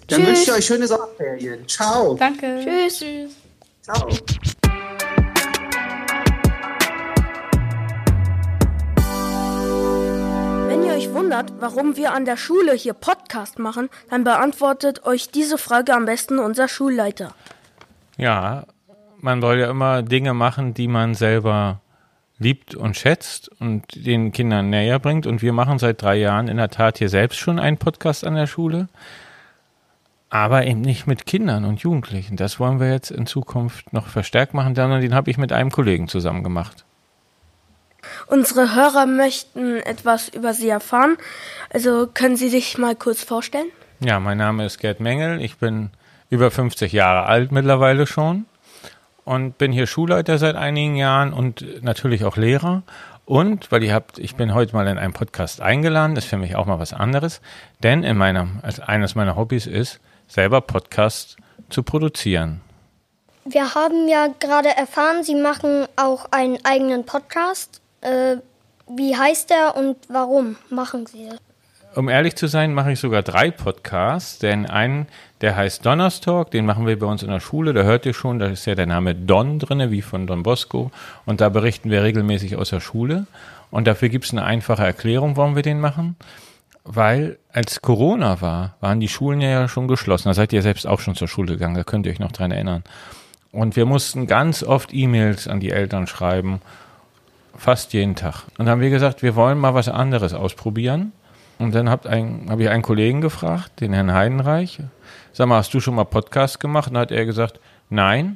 Dann 0.07 0.21
Tschüss. 0.21 0.29
wünsche 0.29 0.43
ich 0.43 0.53
euch 0.53 0.67
schöne 0.67 0.87
Sommerferien. 0.87 1.67
Ciao. 1.67 2.15
Danke. 2.15 2.61
Tschüss. 2.62 2.99
Tschüss. 2.99 3.33
Ciao. 3.83 4.09
Wundert, 11.26 11.54
warum 11.59 11.97
wir 11.97 12.14
an 12.14 12.25
der 12.25 12.37
Schule 12.37 12.73
hier 12.73 12.95
Podcast 12.95 13.59
machen, 13.59 13.88
dann 14.11 14.23
beantwortet 14.23 15.04
euch 15.06 15.28
diese 15.28 15.59
Frage 15.59 15.92
am 15.92 16.04
besten 16.04 16.38
unser 16.38 16.68
Schulleiter. 16.68 17.35
Ja, 18.16 18.64
man 19.18 19.40
soll 19.40 19.59
ja 19.59 19.68
immer 19.68 20.04
Dinge 20.04 20.35
machen, 20.35 20.73
die 20.73 20.87
man 20.87 21.14
selber 21.14 21.80
liebt 22.38 22.76
und 22.76 22.97
schätzt 22.97 23.50
und 23.61 24.06
den 24.06 24.30
Kindern 24.30 24.71
näher 24.71 25.00
bringt. 25.00 25.26
Und 25.26 25.42
wir 25.42 25.52
machen 25.52 25.80
seit 25.80 26.00
drei 26.00 26.14
Jahren 26.14 26.47
in 26.47 26.59
der 26.59 26.71
Tat 26.71 26.99
hier 26.99 27.09
selbst 27.09 27.40
schon 27.40 27.59
einen 27.59 27.78
Podcast 27.78 28.25
an 28.25 28.37
der 28.37 28.47
Schule. 28.47 28.87
Aber 30.30 30.64
eben 30.64 30.80
nicht 30.80 31.09
mit 31.09 31.26
Kindern 31.26 31.64
und 31.64 31.80
Jugendlichen. 31.80 32.37
Das 32.37 32.61
wollen 32.61 32.78
wir 32.78 32.92
jetzt 32.92 33.11
in 33.11 33.26
Zukunft 33.26 33.92
noch 33.92 34.06
verstärkt 34.06 34.54
machen, 34.54 34.76
sondern 34.76 35.00
den 35.00 35.14
habe 35.14 35.28
ich 35.28 35.38
mit 35.38 35.50
einem 35.50 35.73
Kollegen 35.73 36.06
zusammen 36.06 36.45
gemacht. 36.45 36.86
Unsere 38.26 38.75
Hörer 38.75 39.06
möchten 39.06 39.76
etwas 39.78 40.28
über 40.28 40.54
Sie 40.54 40.68
erfahren. 40.68 41.16
Also 41.73 42.08
können 42.12 42.37
Sie 42.37 42.49
sich 42.49 42.78
mal 42.78 42.94
kurz 42.96 43.23
vorstellen? 43.23 43.68
Ja, 44.00 44.20
mein 44.20 44.38
Name 44.38 44.66
ist 44.66 44.78
Gerd 44.78 45.00
Mengel. 45.00 45.40
Ich 45.40 45.56
bin 45.58 45.90
über 46.30 46.50
50 46.50 46.92
Jahre 46.92 47.26
alt 47.26 47.52
mittlerweile 47.52 48.06
schon. 48.06 48.46
und 49.25 49.58
bin 49.58 49.73
hier 49.73 49.87
Schulleiter 49.88 50.38
seit 50.38 50.54
einigen 50.54 50.94
Jahren 50.96 51.32
und 51.32 51.82
natürlich 51.82 52.25
auch 52.25 52.37
Lehrer. 52.37 52.82
Und 53.25 53.73
weil 53.73 53.82
ihr 53.82 53.92
habt, 53.92 54.18
ich 54.20 54.37
bin 54.37 54.54
heute 54.54 54.73
mal 54.75 54.87
in 54.87 54.99
einem 54.99 55.12
Podcast 55.12 55.61
eingeladen, 55.61 56.14
ist 56.16 56.26
für 56.28 56.37
mich 56.37 56.54
auch 56.54 56.64
mal 56.66 56.78
was 56.78 56.92
anderes, 56.92 57.40
denn 57.82 58.04
in 58.04 58.16
meinem, 58.16 58.61
als 58.62 58.78
eines 58.78 59.16
meiner 59.16 59.35
Hobbys 59.35 59.66
ist, 59.66 59.99
selber 60.28 60.61
Podcasts 60.61 61.37
zu 61.68 61.82
produzieren. 61.82 62.61
Wir 63.44 63.75
haben 63.75 64.08
ja 64.08 64.28
gerade 64.38 64.68
erfahren, 64.76 65.25
Sie 65.25 65.35
machen 65.35 65.87
auch 65.96 66.26
einen 66.30 66.64
eigenen 66.64 67.04
Podcast. 67.04 67.80
Äh, 68.06 68.36
wie 68.88 69.16
heißt 69.16 69.50
der 69.50 69.76
und 69.76 69.96
warum 70.08 70.56
machen 70.70 71.06
Sie 71.06 71.26
das? 71.28 71.40
Um 71.96 72.08
ehrlich 72.08 72.36
zu 72.36 72.46
sein, 72.46 72.72
mache 72.72 72.92
ich 72.92 73.00
sogar 73.00 73.22
drei 73.22 73.50
Podcasts, 73.50 74.38
denn 74.38 74.66
einen, 74.66 75.06
der 75.40 75.56
heißt 75.56 75.84
Donnerstalk, 75.84 76.50
den 76.50 76.66
machen 76.66 76.86
wir 76.86 76.96
bei 76.98 77.06
uns 77.06 77.22
in 77.22 77.30
der 77.30 77.40
Schule, 77.40 77.72
da 77.72 77.82
hört 77.82 78.06
ihr 78.06 78.12
schon, 78.14 78.38
da 78.38 78.46
ist 78.46 78.66
ja 78.66 78.75
der 78.75 78.86
Name 78.86 79.14
Don 79.14 79.58
drinne, 79.58 79.90
wie 79.90 80.02
von 80.02 80.26
Don 80.26 80.42
Bosco, 80.42 80.92
und 81.25 81.40
da 81.40 81.48
berichten 81.48 81.90
wir 81.90 82.02
regelmäßig 82.02 82.56
aus 82.56 82.70
der 82.70 82.80
Schule. 82.80 83.26
Und 83.70 83.88
dafür 83.88 84.08
gibt 84.08 84.26
es 84.26 84.30
eine 84.30 84.44
einfache 84.44 84.84
Erklärung, 84.84 85.36
warum 85.36 85.56
wir 85.56 85.62
den 85.62 85.80
machen. 85.80 86.16
Weil 86.84 87.38
als 87.52 87.82
Corona 87.82 88.40
war, 88.40 88.76
waren 88.80 89.00
die 89.00 89.08
Schulen 89.08 89.40
ja 89.40 89.66
schon 89.66 89.88
geschlossen. 89.88 90.28
Da 90.28 90.34
seid 90.34 90.52
ihr 90.52 90.62
selbst 90.62 90.86
auch 90.86 91.00
schon 91.00 91.16
zur 91.16 91.26
Schule 91.26 91.54
gegangen, 91.54 91.75
da 91.75 91.82
könnt 91.82 92.06
ihr 92.06 92.12
euch 92.12 92.20
noch 92.20 92.30
dran 92.30 92.52
erinnern. 92.52 92.84
Und 93.50 93.75
wir 93.75 93.86
mussten 93.86 94.28
ganz 94.28 94.62
oft 94.62 94.94
E-Mails 94.94 95.48
an 95.48 95.58
die 95.58 95.70
Eltern 95.70 96.06
schreiben, 96.06 96.60
fast 97.56 97.92
jeden 97.92 98.14
Tag. 98.14 98.44
Und 98.50 98.60
dann 98.60 98.70
haben 98.70 98.80
wir 98.80 98.90
gesagt, 98.90 99.22
wir 99.22 99.34
wollen 99.36 99.58
mal 99.58 99.75
was 99.75 99.88
anderes 99.88 100.34
ausprobieren. 100.34 101.12
Und 101.58 101.75
dann 101.75 101.88
habe 101.88 102.10
hab 102.10 102.60
ich 102.60 102.68
einen 102.68 102.82
Kollegen 102.82 103.20
gefragt, 103.20 103.80
den 103.80 103.92
Herrn 103.92 104.12
Heidenreich, 104.12 104.80
sag 105.32 105.48
mal, 105.48 105.58
hast 105.58 105.72
du 105.72 105.80
schon 105.80 105.94
mal 105.94 106.04
Podcast 106.04 106.60
gemacht? 106.60 106.88
Und 106.88 106.94
dann 106.94 107.02
hat 107.02 107.12
er 107.12 107.25
gesagt, 107.25 107.60
nein. 107.88 108.26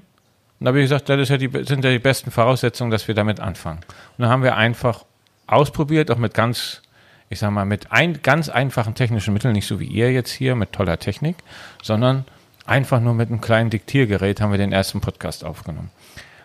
Und 0.59 0.67
dann 0.67 0.69
habe 0.69 0.81
ich 0.81 0.85
gesagt, 0.85 1.09
das 1.09 1.29
ja 1.29 1.37
die, 1.37 1.51
sind 1.65 1.85
ja 1.85 1.91
die 1.91 1.99
besten 1.99 2.31
Voraussetzungen, 2.31 2.91
dass 2.91 3.09
wir 3.09 3.15
damit 3.15 3.41
anfangen. 3.41 3.81
Und 4.17 4.23
dann 4.23 4.29
haben 4.31 4.43
wir 4.43 4.57
einfach 4.57 5.05
ausprobiert, 5.47 6.11
auch 6.11 6.19
mit 6.19 6.35
ganz, 6.35 6.83
ich 7.29 7.39
sag 7.39 7.51
mal, 7.51 7.65
mit 7.65 7.93
ein, 7.93 8.23
ganz 8.23 8.49
einfachen 8.49 8.95
technischen 8.95 9.35
Mitteln, 9.35 9.53
nicht 9.53 9.67
so 9.67 9.81
wie 9.81 9.87
ihr 9.87 10.13
jetzt 10.13 10.31
hier 10.31 10.55
mit 10.55 10.73
toller 10.73 10.99
Technik, 10.99 11.37
sondern 11.83 12.25
einfach 12.67 13.01
nur 13.01 13.15
mit 13.15 13.29
einem 13.29 13.41
kleinen 13.41 13.69
Diktiergerät 13.69 14.41
haben 14.41 14.51
wir 14.51 14.59
den 14.59 14.73
ersten 14.73 15.01
Podcast 15.01 15.45
aufgenommen. 15.45 15.91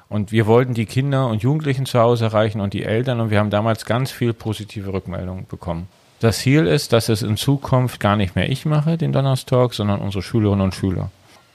Und 0.08 0.32
wir 0.32 0.46
wollten 0.46 0.74
die 0.74 0.86
Kinder 0.86 1.28
und 1.28 1.42
Jugendlichen 1.42 1.86
zu 1.86 2.00
Hause 2.00 2.26
erreichen 2.26 2.62
und 2.62 2.74
die 2.74 2.84
Eltern 2.84 3.20
und 3.20 3.32
wir 3.32 3.40
haben 3.40 3.50
damals 3.50 3.86
ganz 3.86 4.12
viel 4.12 4.34
positive 4.34 4.94
Rückmeldungen 4.94 5.48
bekommen. 5.48 5.88
Das 6.20 6.40
Ziel 6.40 6.68
ist, 6.68 6.94
dass 6.94 7.10
es 7.10 7.22
in 7.22 7.38
Zukunft 7.38 8.00
gar 8.00 8.16
nicht 8.16 8.36
mehr 8.36 8.50
ich 8.50 8.66
mache, 8.66 8.98
den 8.98 9.12
Donnerstalk, 9.12 9.74
sondern 9.74 10.02
unsere 10.02 10.24
Schülerinnen 10.24 10.64
und 10.64 10.76
Schüler. 10.76 11.12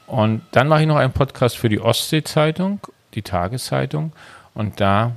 Und 0.06 0.42
dann 0.50 0.68
mache 0.68 0.82
ich 0.82 0.86
noch 0.86 0.96
einen 0.96 1.12
Podcast 1.12 1.56
für 1.56 1.68
die 1.68 1.80
Ostsee-Zeitung, 1.80 2.80
die 3.14 3.22
Tageszeitung. 3.22 4.12
Und 4.54 4.80
da 4.80 5.12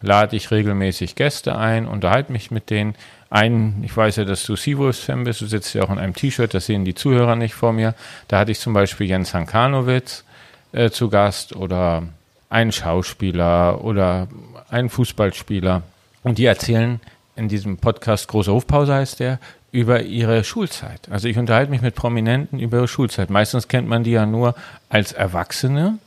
lade 0.00 0.36
ich 0.36 0.50
regelmäßig 0.50 1.14
Gäste 1.14 1.56
ein, 1.56 1.86
unterhalte 1.86 2.32
mich 2.32 2.50
mit 2.50 2.70
denen. 2.70 2.94
Einen, 3.30 3.84
ich 3.84 3.94
weiß 3.94 4.16
ja, 4.16 4.24
dass 4.24 4.44
du 4.44 4.56
Seawolves-Fan 4.56 5.24
bist, 5.24 5.42
du 5.42 5.46
sitzt 5.46 5.74
ja 5.74 5.82
auch 5.82 5.90
in 5.90 5.98
einem 5.98 6.14
T-Shirt, 6.14 6.54
das 6.54 6.64
sehen 6.64 6.86
die 6.86 6.94
Zuhörer 6.94 7.36
nicht 7.36 7.54
vor 7.54 7.74
mir. 7.74 7.94
Da 8.26 8.38
hatte 8.38 8.52
ich 8.52 8.58
zum 8.58 8.72
Beispiel 8.72 9.06
Jens 9.06 9.34
Hankanowitz 9.34 10.24
äh, 10.72 10.90
zu 10.90 11.10
Gast 11.10 11.54
oder 11.54 12.04
einen 12.48 12.72
Schauspieler 12.72 13.84
oder 13.84 14.28
einen 14.70 14.88
Fußballspieler. 14.88 15.82
Und 16.22 16.38
die 16.38 16.46
erzählen 16.46 17.00
in 17.36 17.48
diesem 17.48 17.78
Podcast 17.78 18.28
Große 18.28 18.52
Hofpause 18.52 18.94
heißt 18.94 19.20
der, 19.20 19.38
über 19.70 20.02
ihre 20.02 20.44
Schulzeit. 20.44 21.08
Also 21.10 21.28
ich 21.28 21.38
unterhalte 21.38 21.70
mich 21.70 21.82
mit 21.82 21.94
Prominenten 21.94 22.58
über 22.58 22.78
ihre 22.78 22.88
Schulzeit. 22.88 23.30
Meistens 23.30 23.68
kennt 23.68 23.86
man 23.86 24.02
die 24.02 24.12
ja 24.12 24.26
nur 24.26 24.54
als 24.88 25.12
Erwachsene. 25.12 25.98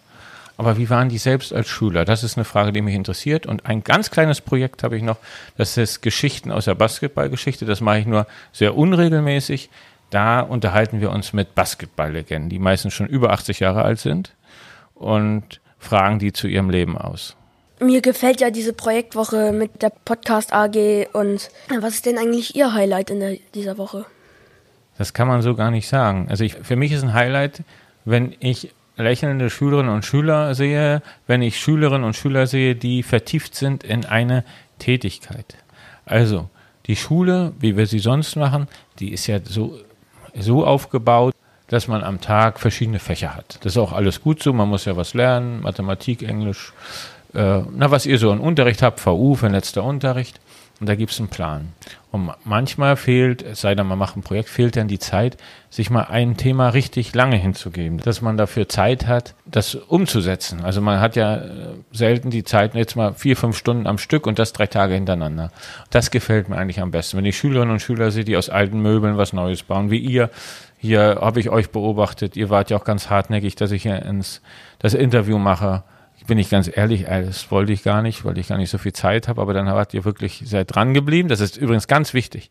Aber 0.58 0.78
wie 0.78 0.90
waren 0.90 1.10
die 1.10 1.18
selbst 1.18 1.54
als 1.54 1.70
Schüler? 1.70 2.06
Das 2.06 2.24
ist 2.24 2.38
eine 2.38 2.44
Frage, 2.44 2.72
die 2.72 2.82
mich 2.82 2.96
interessiert. 2.96 3.46
Und 3.46 3.66
ein 3.66 3.84
ganz 3.84 4.12
kleines 4.12 4.42
Projekt 4.42 4.84
habe 4.84 4.98
ich 4.98 5.04
noch. 5.04 5.18
Das 5.58 5.78
ist 5.78 6.02
Geschichten 6.02 6.52
aus 6.52 6.66
der 6.66 6.76
Basketballgeschichte. 6.76 7.66
Das 7.66 7.82
mache 7.82 8.00
ich 8.00 8.06
nur 8.06 8.28
sehr 8.52 8.76
unregelmäßig. 8.76 9.70
Da 10.10 10.42
unterhalten 10.42 11.00
wir 11.00 11.12
uns 11.12 11.34
mit 11.34 11.56
Basketballlegenden, 11.56 12.50
die 12.50 12.60
meistens 12.60 12.94
schon 12.94 13.08
über 13.08 13.32
80 13.32 13.60
Jahre 13.60 13.84
alt 13.84 14.00
sind 14.00 14.34
und 14.94 15.62
fragen 15.82 16.20
die 16.20 16.32
zu 16.32 16.48
ihrem 16.48 16.70
Leben 16.70 16.98
aus. 16.98 17.36
Mir 17.82 18.02
gefällt 18.02 18.40
ja 18.40 18.52
diese 18.52 18.74
Projektwoche 18.74 19.52
mit 19.52 19.82
der 19.82 19.90
Podcast 19.90 20.54
AG 20.54 21.08
und 21.14 21.50
was 21.82 21.96
ist 21.96 22.06
denn 22.06 22.20
eigentlich 22.20 22.56
Ihr 22.56 22.74
Highlight 22.74 23.10
in 23.10 23.20
der, 23.20 23.38
dieser 23.56 23.78
Woche? 23.78 24.06
Das 25.00 25.14
kann 25.14 25.28
man 25.28 25.42
so 25.42 25.56
gar 25.56 25.72
nicht 25.72 25.88
sagen. 25.88 26.28
Also 26.30 26.44
ich, 26.44 26.54
für 26.54 26.76
mich 26.76 26.92
ist 26.92 27.02
ein 27.02 27.14
Highlight, 27.14 27.64
wenn 28.06 28.36
ich 28.40 28.72
lächelnde 28.98 29.50
Schülerinnen 29.50 29.94
und 29.94 30.06
Schüler 30.06 30.54
sehe, 30.54 31.02
wenn 31.26 31.42
ich 31.42 31.60
Schülerinnen 31.60 32.04
und 32.04 32.16
Schüler 32.16 32.46
sehe, 32.46 32.76
die 32.76 33.02
vertieft 33.02 33.56
sind 33.56 33.84
in 33.84 34.06
eine 34.06 34.44
Tätigkeit. 34.78 35.56
Also 36.06 36.50
die 36.86 36.96
Schule, 36.96 37.54
wie 37.60 37.78
wir 37.78 37.88
sie 37.88 38.00
sonst 38.00 38.36
machen, 38.36 38.68
die 39.00 39.12
ist 39.12 39.26
ja 39.26 39.40
so, 39.44 39.80
so 40.36 40.66
aufgebaut, 40.66 41.34
dass 41.72 41.88
man 41.88 42.04
am 42.04 42.20
Tag 42.20 42.60
verschiedene 42.60 43.00
Fächer 43.00 43.34
hat. 43.34 43.58
Das 43.62 43.74
ist 43.74 43.78
auch 43.78 43.94
alles 43.94 44.22
gut 44.22 44.44
so, 44.44 44.52
man 44.52 44.68
muss 44.68 44.84
ja 44.84 44.98
was 44.98 45.14
lernen, 45.14 45.62
Mathematik, 45.62 46.22
Englisch, 46.22 46.74
äh, 47.34 47.62
na, 47.72 47.90
was 47.90 48.06
ihr 48.06 48.18
so 48.18 48.30
einen 48.30 48.42
Unterricht 48.42 48.82
habt, 48.82 49.00
VU, 49.00 49.36
vernetzter 49.36 49.86
Unterricht. 49.86 50.42
Und 50.82 50.88
da 50.88 50.96
gibt 50.96 51.12
es 51.12 51.20
einen 51.20 51.30
Plan. 51.30 51.74
Und 52.12 52.32
manchmal 52.44 52.98
fehlt, 52.98 53.44
es 53.44 53.62
sei 53.62 53.76
denn, 53.76 53.86
man 53.86 54.00
macht 54.00 54.18
ein 54.18 54.24
Projekt, 54.24 54.50
fehlt 54.50 54.76
dann 54.76 54.88
die 54.88 54.98
Zeit, 54.98 55.38
sich 55.70 55.92
mal 55.92 56.06
ein 56.06 56.38
Thema 56.38 56.70
richtig 56.70 57.14
lange 57.14 57.36
hinzugeben, 57.36 58.00
dass 58.00 58.22
man 58.22 58.36
dafür 58.36 58.68
Zeit 58.68 59.06
hat, 59.06 59.36
das 59.46 59.76
umzusetzen. 59.76 60.62
Also 60.62 60.82
man 60.82 61.00
hat 61.00 61.16
ja 61.16 61.36
äh, 61.36 61.50
selten 61.92 62.32
die 62.32 62.44
Zeit, 62.44 62.74
jetzt 62.74 62.96
mal 62.96 63.14
vier, 63.14 63.38
fünf 63.38 63.56
Stunden 63.56 63.86
am 63.86 64.00
Stück 64.00 64.26
und 64.26 64.40
das 64.40 64.54
drei 64.54 64.66
Tage 64.66 64.96
hintereinander. 64.96 65.52
Das 65.92 66.10
gefällt 66.10 66.50
mir 66.50 66.58
eigentlich 66.58 66.82
am 66.82 66.92
besten. 66.92 67.16
Wenn 67.16 67.26
ich 67.26 67.38
Schülerinnen 67.38 67.74
und 67.74 67.82
Schüler 67.82 68.10
sehe, 68.10 68.26
die 68.26 68.36
aus 68.36 68.50
alten 68.50 68.82
Möbeln 68.82 69.18
was 69.18 69.34
Neues 69.34 69.62
bauen, 69.62 69.92
wie 69.92 70.00
ihr, 70.00 70.32
hier 70.82 71.20
habe 71.22 71.40
ich 71.40 71.50
euch 71.50 71.70
beobachtet, 71.70 72.36
ihr 72.36 72.50
wart 72.50 72.70
ja 72.70 72.78
auch 72.78 72.84
ganz 72.84 73.10
hartnäckig, 73.10 73.56
dass 73.56 73.72
ich 73.72 73.84
hier 73.84 74.02
ins, 74.04 74.42
das 74.80 74.94
Interview 74.94 75.38
mache 75.38 75.84
bin 76.28 76.38
ich 76.38 76.50
ganz 76.50 76.70
ehrlich, 76.74 77.08
äh, 77.08 77.24
das 77.26 77.52
wollte 77.52 77.74
ich 77.74 77.84
gar 77.84 78.02
nicht, 78.02 78.24
weil 78.26 78.38
ich 78.38 78.48
gar 78.48 78.58
nicht 78.58 78.70
so 78.70 78.78
viel 78.78 78.94
Zeit 78.94 79.28
habe, 79.28 79.42
aber 79.42 79.54
dann 79.54 79.68
habt 79.68 79.94
ihr 79.94 80.06
wirklich 80.06 80.44
sehr 80.46 80.66
dran 80.66 80.94
geblieben. 80.94 81.30
Das 81.30 81.40
ist 81.40 81.58
übrigens 81.58 81.88
ganz 81.88 82.14
wichtig. 82.14 82.50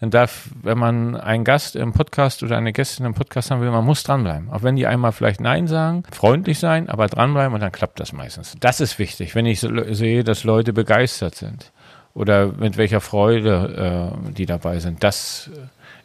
Man 0.00 0.10
darf, 0.10 0.48
wenn 0.62 0.78
man 0.78 1.16
einen 1.16 1.44
Gast 1.44 1.76
im 1.76 1.92
Podcast 1.92 2.42
oder 2.42 2.56
eine 2.56 2.72
Gästin 2.72 3.06
im 3.06 3.14
Podcast 3.14 3.50
haben 3.50 3.60
will, 3.60 3.70
man 3.70 3.84
muss 3.84 4.02
dranbleiben. 4.02 4.50
Auch 4.50 4.62
wenn 4.62 4.76
die 4.76 4.86
einmal 4.86 5.12
vielleicht 5.12 5.40
Nein 5.40 5.66
sagen, 5.66 6.02
freundlich 6.10 6.58
sein, 6.58 6.88
aber 6.88 7.06
dranbleiben 7.06 7.54
und 7.54 7.60
dann 7.60 7.72
klappt 7.72 8.00
das 8.00 8.12
meistens. 8.12 8.56
Das 8.60 8.80
ist 8.80 8.98
wichtig, 8.98 9.34
wenn 9.34 9.46
ich 9.46 9.60
sehe, 9.60 10.24
dass 10.24 10.44
Leute 10.44 10.72
begeistert 10.72 11.34
sind 11.34 11.72
oder 12.14 12.48
mit 12.48 12.76
welcher 12.76 13.00
Freude 13.00 14.12
äh, 14.28 14.32
die 14.32 14.46
dabei 14.46 14.78
sind. 14.80 15.02
Das 15.02 15.48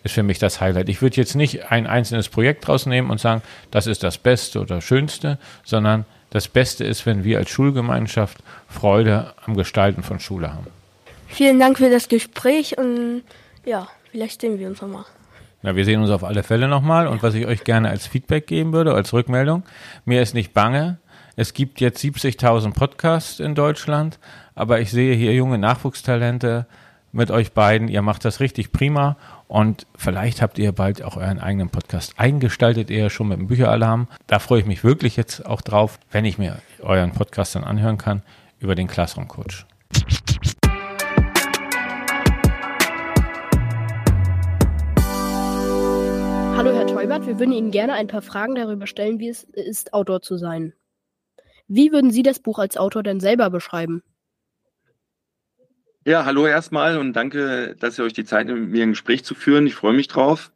ist 0.08 0.14
für 0.14 0.24
mich 0.24 0.40
das 0.40 0.60
Highlight. 0.60 0.90
Ich 0.90 1.02
würde 1.02 1.18
jetzt 1.18 1.36
nicht 1.36 1.72
ein 1.72 1.86
einzelnes 1.86 2.30
Projekt 2.30 2.68
rausnehmen 2.68 3.12
und 3.12 3.20
sagen, 3.20 3.42
das 3.72 3.88
ist 3.88 4.04
das 4.04 4.18
Beste 4.18 4.60
oder 4.60 4.82
Schönste, 4.82 5.38
sondern 5.64 6.06
das 6.30 6.48
Beste 6.48 6.84
ist, 6.84 7.06
wenn 7.06 7.24
wir 7.24 7.38
als 7.38 7.50
Schulgemeinschaft 7.50 8.40
Freude 8.68 9.34
am 9.46 9.56
Gestalten 9.56 10.04
von 10.04 10.20
Schule 10.20 10.54
haben. 10.54 10.68
Vielen 11.28 11.60
Dank 11.60 11.78
für 11.78 11.90
das 11.90 12.08
Gespräch 12.08 12.78
und 12.78 13.24
ja, 13.66 13.88
vielleicht 14.12 14.42
sehen 14.42 14.60
wir 14.60 14.68
uns 14.68 14.82
nochmal. 14.82 15.06
Na, 15.62 15.76
wir 15.76 15.86
sehen 15.86 16.02
uns 16.02 16.10
auf 16.10 16.24
alle 16.24 16.44
Fälle 16.44 16.68
nochmal 16.68 17.08
und 17.08 17.24
was 17.24 17.34
ich 17.34 17.46
euch 17.46 17.64
gerne 17.64 17.90
als 17.90 18.08
Feedback 18.08 18.48
geben 18.48 18.74
würde, 18.74 18.94
als 18.94 19.12
Rückmeldung, 19.14 19.64
mir 20.06 20.22
ist 20.22 20.34
nicht 20.34 20.54
bange. 20.54 21.00
Es 21.36 21.54
gibt 21.54 21.82
jetzt 21.82 22.04
70.000 22.04 22.74
Podcasts 22.74 23.40
in 23.40 23.56
Deutschland, 23.56 24.20
aber 24.56 24.80
ich 24.80 24.90
sehe 24.90 25.16
hier 25.16 25.34
junge 25.34 25.58
Nachwuchstalente 25.58 26.66
mit 27.18 27.32
euch 27.32 27.52
beiden. 27.52 27.88
Ihr 27.88 28.04
macht 28.04 28.24
das 28.26 28.40
richtig 28.40 28.72
prima 28.72 29.18
und 29.48 29.88
vielleicht 29.98 30.42
habt 30.42 30.60
ihr 30.60 30.72
bald 30.72 31.02
auch 31.02 31.18
euren 31.18 31.40
eigenen 31.40 31.70
Podcast 31.70 32.14
eingestaltet, 32.18 32.92
ihr 32.92 33.10
schon 33.10 33.28
mit 33.28 33.40
dem 33.40 33.48
Bücheralarm. 33.48 34.08
Da 34.28 34.38
freue 34.38 34.60
ich 34.60 34.68
mich 34.68 34.84
wirklich 34.84 35.18
jetzt 35.18 35.44
auch 35.46 35.62
drauf, 35.62 36.00
wenn 36.12 36.26
ich 36.26 36.38
mir 36.38 36.60
euren 36.80 37.12
Podcast 37.12 37.56
dann 37.56 37.64
anhören 37.64 37.98
kann 37.98 38.22
über 38.60 38.76
den 38.76 38.88
Classroom 38.88 39.28
Coach. 39.28 39.66
Hallo 46.56 46.72
Herr 46.72 46.86
Teubert, 46.86 47.26
wir 47.26 47.40
würden 47.40 47.52
Ihnen 47.52 47.72
gerne 47.72 47.94
ein 47.94 48.08
paar 48.08 48.22
Fragen 48.22 48.54
darüber 48.54 48.86
stellen, 48.86 49.20
wie 49.20 49.30
es 49.30 49.44
ist, 49.44 49.94
Autor 49.94 50.22
zu 50.22 50.38
sein. 50.38 50.74
Wie 51.68 51.92
würden 51.92 52.12
Sie 52.12 52.22
das 52.22 52.40
Buch 52.40 52.60
als 52.60 52.78
Autor 52.78 53.02
denn 53.02 53.20
selber 53.20 53.50
beschreiben? 53.50 54.04
Ja, 56.08 56.24
hallo 56.24 56.48
erstmal 56.48 56.98
und 56.98 57.12
danke, 57.12 57.76
dass 57.78 58.00
ihr 58.00 58.06
euch 58.06 58.14
die 58.14 58.24
Zeit 58.24 58.48
nehmt, 58.48 58.62
mit 58.62 58.70
mir 58.70 58.84
ein 58.84 58.92
Gespräch 58.92 59.26
zu 59.26 59.36
führen. 59.36 59.68
Ich 59.68 59.76
freue 59.76 59.92
mich 59.92 60.08
drauf. 60.08 60.54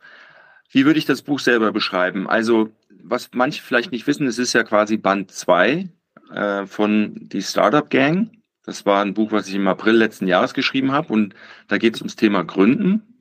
Wie 0.69 0.85
würde 0.85 0.97
ich 0.97 1.03
das 1.03 1.23
Buch 1.23 1.41
selber 1.41 1.73
beschreiben? 1.73 2.29
Also, 2.29 2.69
was 3.03 3.31
manche 3.33 3.61
vielleicht 3.61 3.91
nicht 3.91 4.07
wissen, 4.07 4.25
es 4.27 4.39
ist 4.39 4.53
ja 4.53 4.63
quasi 4.63 4.95
Band 4.95 5.29
2 5.29 5.89
äh, 6.33 6.65
von 6.67 7.15
Die 7.17 7.41
Startup 7.41 7.89
Gang. 7.89 8.31
Das 8.63 8.85
war 8.85 9.01
ein 9.01 9.13
Buch, 9.13 9.33
was 9.33 9.49
ich 9.49 9.55
im 9.55 9.67
April 9.67 9.95
letzten 9.95 10.25
Jahres 10.25 10.53
geschrieben 10.53 10.93
habe 10.93 11.11
und 11.11 11.35
da 11.67 11.77
geht 11.77 11.95
es 11.95 12.01
ums 12.01 12.15
Thema 12.15 12.45
Gründen. 12.45 13.17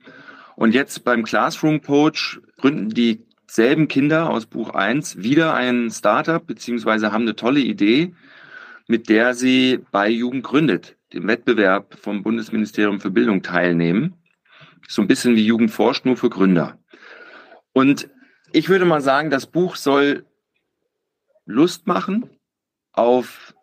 Und 0.55 0.73
jetzt 0.73 1.03
beim 1.03 1.25
Classroom 1.25 1.81
Coach 1.81 2.39
gründen 2.55 2.91
die 2.91 3.25
selben 3.45 3.89
Kinder 3.89 4.29
aus 4.29 4.45
Buch 4.45 4.69
1 4.69 5.17
wieder 5.17 5.53
ein 5.53 5.91
Startup 5.91 6.47
beziehungsweise 6.47 7.11
haben 7.11 7.23
eine 7.23 7.35
tolle 7.35 7.59
Idee, 7.59 8.15
mit 8.87 9.09
der 9.09 9.33
sie 9.33 9.81
bei 9.91 10.07
Jugend 10.07 10.45
gründet, 10.45 10.95
dem 11.13 11.27
Wettbewerb 11.27 11.97
vom 11.99 12.23
Bundesministerium 12.23 12.99
für 12.99 13.11
Bildung 13.11 13.43
teilnehmen. 13.43 14.15
So 14.87 15.01
ein 15.01 15.07
bisschen 15.07 15.35
wie 15.35 15.45
Jugend 15.45 15.71
forscht, 15.71 16.05
nur 16.05 16.17
für 16.17 16.29
Gründer. 16.29 16.77
Und 17.73 18.09
ich 18.51 18.69
würde 18.69 18.85
mal 18.85 19.01
sagen, 19.01 19.29
das 19.29 19.45
Buch 19.45 19.75
soll 19.75 20.25
Lust 21.45 21.87
machen 21.87 22.29
auf 22.93 23.55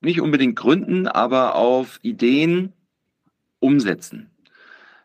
nicht 0.00 0.20
unbedingt 0.20 0.56
Gründen, 0.56 1.06
aber 1.06 1.54
auf 1.54 1.98
Ideen 2.02 2.72
umsetzen. 3.58 4.30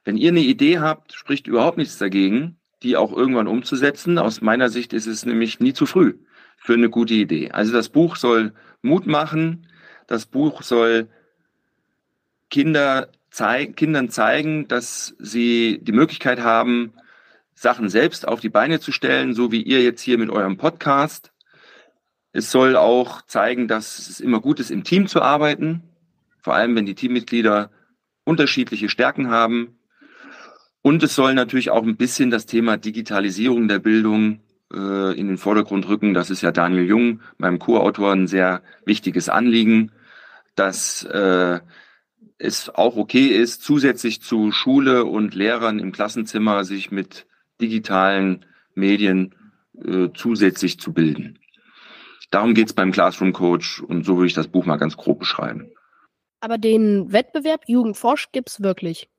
Wenn 0.03 0.17
ihr 0.17 0.29
eine 0.29 0.41
Idee 0.41 0.79
habt, 0.79 1.13
spricht 1.13 1.47
überhaupt 1.47 1.77
nichts 1.77 1.97
dagegen, 1.97 2.57
die 2.83 2.95
auch 2.95 3.11
irgendwann 3.11 3.47
umzusetzen. 3.47 4.17
Aus 4.17 4.41
meiner 4.41 4.69
Sicht 4.69 4.93
ist 4.93 5.07
es 5.07 5.25
nämlich 5.25 5.59
nie 5.59 5.73
zu 5.73 5.85
früh 5.85 6.19
für 6.57 6.73
eine 6.73 6.89
gute 6.89 7.13
Idee. 7.13 7.51
Also 7.51 7.73
das 7.73 7.89
Buch 7.89 8.15
soll 8.15 8.53
Mut 8.81 9.07
machen, 9.07 9.67
das 10.07 10.25
Buch 10.25 10.61
soll 10.61 11.09
Kinder 12.55 13.09
zeig, 13.31 13.75
Kindern 13.75 14.07
zeigen, 14.07 14.69
dass 14.69 15.13
sie 15.19 15.77
die 15.81 15.91
Möglichkeit 15.91 16.39
haben, 16.39 16.93
Sachen 17.53 17.89
selbst 17.89 18.25
auf 18.25 18.39
die 18.39 18.47
Beine 18.47 18.79
zu 18.79 18.93
stellen, 18.93 19.33
so 19.33 19.51
wie 19.51 19.61
ihr 19.61 19.83
jetzt 19.83 19.99
hier 19.99 20.17
mit 20.17 20.29
eurem 20.29 20.55
Podcast. 20.55 21.33
Es 22.31 22.51
soll 22.51 22.77
auch 22.77 23.23
zeigen, 23.23 23.67
dass 23.67 23.99
es 23.99 24.21
immer 24.21 24.39
gut 24.39 24.61
ist, 24.61 24.71
im 24.71 24.85
Team 24.85 25.07
zu 25.07 25.21
arbeiten, 25.21 25.83
vor 26.39 26.55
allem 26.55 26.77
wenn 26.77 26.85
die 26.85 26.95
Teammitglieder 26.95 27.71
unterschiedliche 28.23 28.87
Stärken 28.87 29.29
haben. 29.29 29.77
Und 30.81 31.03
es 31.03 31.13
soll 31.13 31.33
natürlich 31.33 31.71
auch 31.71 31.83
ein 31.83 31.97
bisschen 31.97 32.31
das 32.31 32.45
Thema 32.45 32.77
Digitalisierung 32.77 33.67
der 33.67 33.79
Bildung 33.79 34.39
äh, 34.71 35.19
in 35.19 35.27
den 35.27 35.37
Vordergrund 35.37 35.89
rücken. 35.89 36.13
Das 36.13 36.29
ist 36.29 36.41
ja 36.41 36.53
Daniel 36.53 36.85
Jung, 36.85 37.19
meinem 37.37 37.59
Co-Autor, 37.59 38.13
ein 38.13 38.27
sehr 38.27 38.61
wichtiges 38.85 39.27
Anliegen, 39.27 39.91
dass 40.55 41.03
äh, 41.03 41.59
es 42.37 42.69
auch 42.69 42.97
okay 42.97 43.27
ist, 43.27 43.63
zusätzlich 43.63 44.21
zu 44.21 44.51
Schule 44.51 45.05
und 45.05 45.35
Lehrern 45.35 45.79
im 45.79 45.91
Klassenzimmer 45.91 46.63
sich 46.63 46.91
mit 46.91 47.25
digitalen 47.61 48.45
Medien 48.73 49.35
äh, 49.83 50.09
zusätzlich 50.13 50.79
zu 50.79 50.93
bilden. 50.93 51.39
Darum 52.31 52.53
geht 52.53 52.67
es 52.67 52.73
beim 52.73 52.91
Classroom 52.91 53.33
Coach 53.33 53.81
und 53.81 54.05
so 54.05 54.17
würde 54.17 54.27
ich 54.27 54.33
das 54.33 54.47
Buch 54.47 54.65
mal 54.65 54.77
ganz 54.77 54.97
grob 54.97 55.19
beschreiben. 55.19 55.71
Aber 56.41 56.57
den 56.57 57.11
Wettbewerb 57.11 57.63
Jugend 57.67 57.97
forscht 57.97 58.31
gibt 58.33 58.49
es 58.49 58.61
wirklich. 58.61 59.09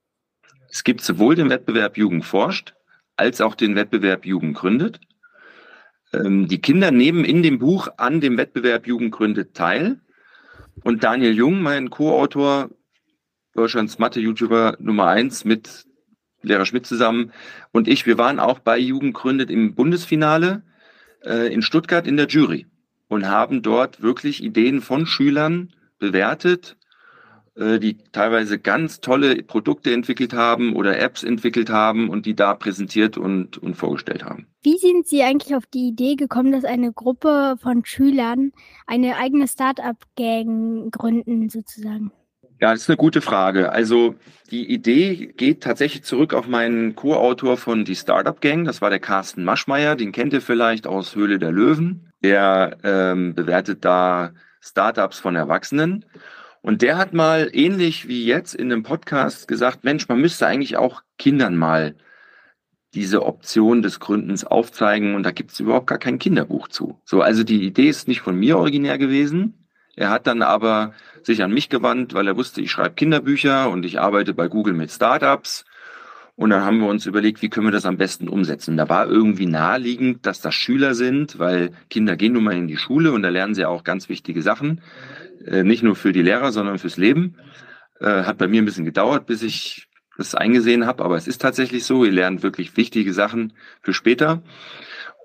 Es 0.68 0.84
gibt 0.84 1.00
sowohl 1.00 1.34
den 1.34 1.48
Wettbewerb 1.48 1.96
Jugend 1.96 2.24
forscht 2.24 2.74
als 3.16 3.40
auch 3.40 3.54
den 3.54 3.74
Wettbewerb 3.74 4.26
Jugend 4.26 4.56
gründet. 4.56 5.00
Ähm, 6.12 6.48
die 6.48 6.60
Kinder 6.60 6.90
nehmen 6.90 7.24
in 7.24 7.42
dem 7.42 7.58
Buch 7.58 7.88
an 7.96 8.20
dem 8.20 8.36
Wettbewerb 8.36 8.86
Jugend 8.86 9.12
gründet 9.12 9.54
teil. 9.54 10.00
Und 10.84 11.04
Daniel 11.04 11.32
Jung, 11.32 11.62
mein 11.62 11.88
Co-Autor, 11.88 12.70
Deutschlands 13.56 13.98
Mathe-YouTuber 13.98 14.76
Nummer 14.78 15.06
eins 15.06 15.44
mit 15.44 15.86
Lehrer 16.42 16.66
Schmidt 16.66 16.86
zusammen 16.86 17.32
und 17.72 17.88
ich, 17.88 18.06
wir 18.06 18.18
waren 18.18 18.38
auch 18.38 18.60
bei 18.60 18.78
Jugend 18.78 19.14
gründet 19.14 19.50
im 19.50 19.74
Bundesfinale 19.74 20.62
äh, 21.24 21.52
in 21.52 21.62
Stuttgart 21.62 22.06
in 22.06 22.16
der 22.16 22.28
Jury 22.28 22.66
und 23.08 23.26
haben 23.26 23.62
dort 23.62 24.02
wirklich 24.02 24.42
Ideen 24.42 24.80
von 24.80 25.06
Schülern 25.06 25.72
bewertet 25.98 26.76
äh, 27.56 27.78
die 27.78 27.96
teilweise 28.12 28.58
ganz 28.58 29.00
tolle 29.00 29.42
Produkte 29.42 29.92
entwickelt 29.92 30.34
haben 30.34 30.76
oder 30.76 30.98
Apps 30.98 31.22
entwickelt 31.22 31.70
haben 31.70 32.10
und 32.10 32.26
die 32.26 32.34
da 32.34 32.52
präsentiert 32.54 33.16
und, 33.16 33.56
und 33.56 33.74
vorgestellt 33.76 34.24
haben. 34.24 34.46
Wie 34.62 34.76
sind 34.76 35.06
Sie 35.06 35.22
eigentlich 35.22 35.56
auf 35.56 35.64
die 35.66 35.88
Idee 35.88 36.16
gekommen, 36.16 36.52
dass 36.52 36.64
eine 36.64 36.92
Gruppe 36.92 37.56
von 37.62 37.84
Schülern 37.84 38.52
eine 38.86 39.16
eigene 39.16 39.48
Start-up-Gang 39.48 40.90
gründen, 40.90 41.48
sozusagen? 41.48 42.12
Ja, 42.60 42.72
das 42.72 42.82
ist 42.82 42.88
eine 42.88 42.96
gute 42.96 43.20
Frage. 43.20 43.70
Also 43.70 44.14
die 44.50 44.70
Idee 44.72 45.32
geht 45.36 45.62
tatsächlich 45.62 46.04
zurück 46.04 46.32
auf 46.32 46.48
meinen 46.48 46.94
Co-Autor 46.94 47.58
von 47.58 47.84
Die 47.84 47.96
Startup 47.96 48.40
Gang. 48.40 48.64
Das 48.64 48.80
war 48.80 48.88
der 48.88 49.00
Carsten 49.00 49.44
Maschmeyer. 49.44 49.94
Den 49.94 50.12
kennt 50.12 50.32
ihr 50.32 50.40
vielleicht 50.40 50.86
aus 50.86 51.14
Höhle 51.14 51.38
der 51.38 51.52
Löwen. 51.52 52.12
Der 52.22 52.78
ähm, 52.82 53.34
bewertet 53.34 53.84
da 53.84 54.32
Startups 54.60 55.18
von 55.18 55.36
Erwachsenen. 55.36 56.06
Und 56.62 56.82
der 56.82 56.96
hat 56.96 57.12
mal 57.12 57.50
ähnlich 57.52 58.08
wie 58.08 58.24
jetzt 58.24 58.54
in 58.54 58.72
einem 58.72 58.82
Podcast 58.82 59.46
gesagt, 59.48 59.84
Mensch, 59.84 60.08
man 60.08 60.20
müsste 60.20 60.46
eigentlich 60.46 60.76
auch 60.76 61.02
Kindern 61.18 61.56
mal 61.56 61.94
diese 62.94 63.24
Option 63.24 63.82
des 63.82 64.00
Gründens 64.00 64.44
aufzeigen 64.44 65.14
und 65.14 65.22
da 65.22 65.30
gibt 65.30 65.52
es 65.52 65.60
überhaupt 65.60 65.86
gar 65.86 65.98
kein 65.98 66.18
Kinderbuch 66.18 66.68
zu. 66.68 66.98
So, 67.04 67.20
also 67.20 67.44
die 67.44 67.62
Idee 67.66 67.88
ist 67.88 68.08
nicht 68.08 68.22
von 68.22 68.36
mir 68.36 68.56
originär 68.56 68.96
gewesen. 68.96 69.65
Er 69.96 70.10
hat 70.10 70.26
dann 70.26 70.42
aber 70.42 70.92
sich 71.22 71.42
an 71.42 71.52
mich 71.52 71.70
gewandt, 71.70 72.14
weil 72.14 72.28
er 72.28 72.36
wusste, 72.36 72.60
ich 72.60 72.70
schreibe 72.70 72.94
Kinderbücher 72.94 73.70
und 73.70 73.84
ich 73.84 73.98
arbeite 73.98 74.34
bei 74.34 74.46
Google 74.48 74.74
mit 74.74 74.92
Startups. 74.92 75.64
Und 76.36 76.50
dann 76.50 76.64
haben 76.64 76.80
wir 76.80 76.88
uns 76.88 77.06
überlegt, 77.06 77.40
wie 77.40 77.48
können 77.48 77.66
wir 77.66 77.72
das 77.72 77.86
am 77.86 77.96
besten 77.96 78.28
umsetzen. 78.28 78.76
Da 78.76 78.90
war 78.90 79.08
irgendwie 79.08 79.46
naheliegend, 79.46 80.26
dass 80.26 80.42
das 80.42 80.54
Schüler 80.54 80.94
sind, 80.94 81.38
weil 81.38 81.70
Kinder 81.88 82.14
gehen 82.16 82.34
nun 82.34 82.44
mal 82.44 82.54
in 82.54 82.68
die 82.68 82.76
Schule 82.76 83.12
und 83.12 83.22
da 83.22 83.30
lernen 83.30 83.54
sie 83.54 83.64
auch 83.64 83.84
ganz 83.84 84.10
wichtige 84.10 84.42
Sachen. 84.42 84.82
Äh, 85.46 85.62
nicht 85.62 85.82
nur 85.82 85.96
für 85.96 86.12
die 86.12 86.20
Lehrer, 86.20 86.52
sondern 86.52 86.78
fürs 86.78 86.98
Leben. 86.98 87.36
Äh, 88.00 88.24
hat 88.24 88.36
bei 88.36 88.48
mir 88.48 88.60
ein 88.60 88.66
bisschen 88.66 88.84
gedauert, 88.84 89.24
bis 89.24 89.42
ich 89.42 89.88
das 90.18 90.34
eingesehen 90.34 90.86
habe, 90.86 91.04
aber 91.04 91.16
es 91.16 91.26
ist 91.26 91.40
tatsächlich 91.40 91.84
so, 91.84 92.04
ihr 92.04 92.12
lernt 92.12 92.42
wirklich 92.42 92.76
wichtige 92.76 93.14
Sachen 93.14 93.54
für 93.80 93.94
später. 93.94 94.42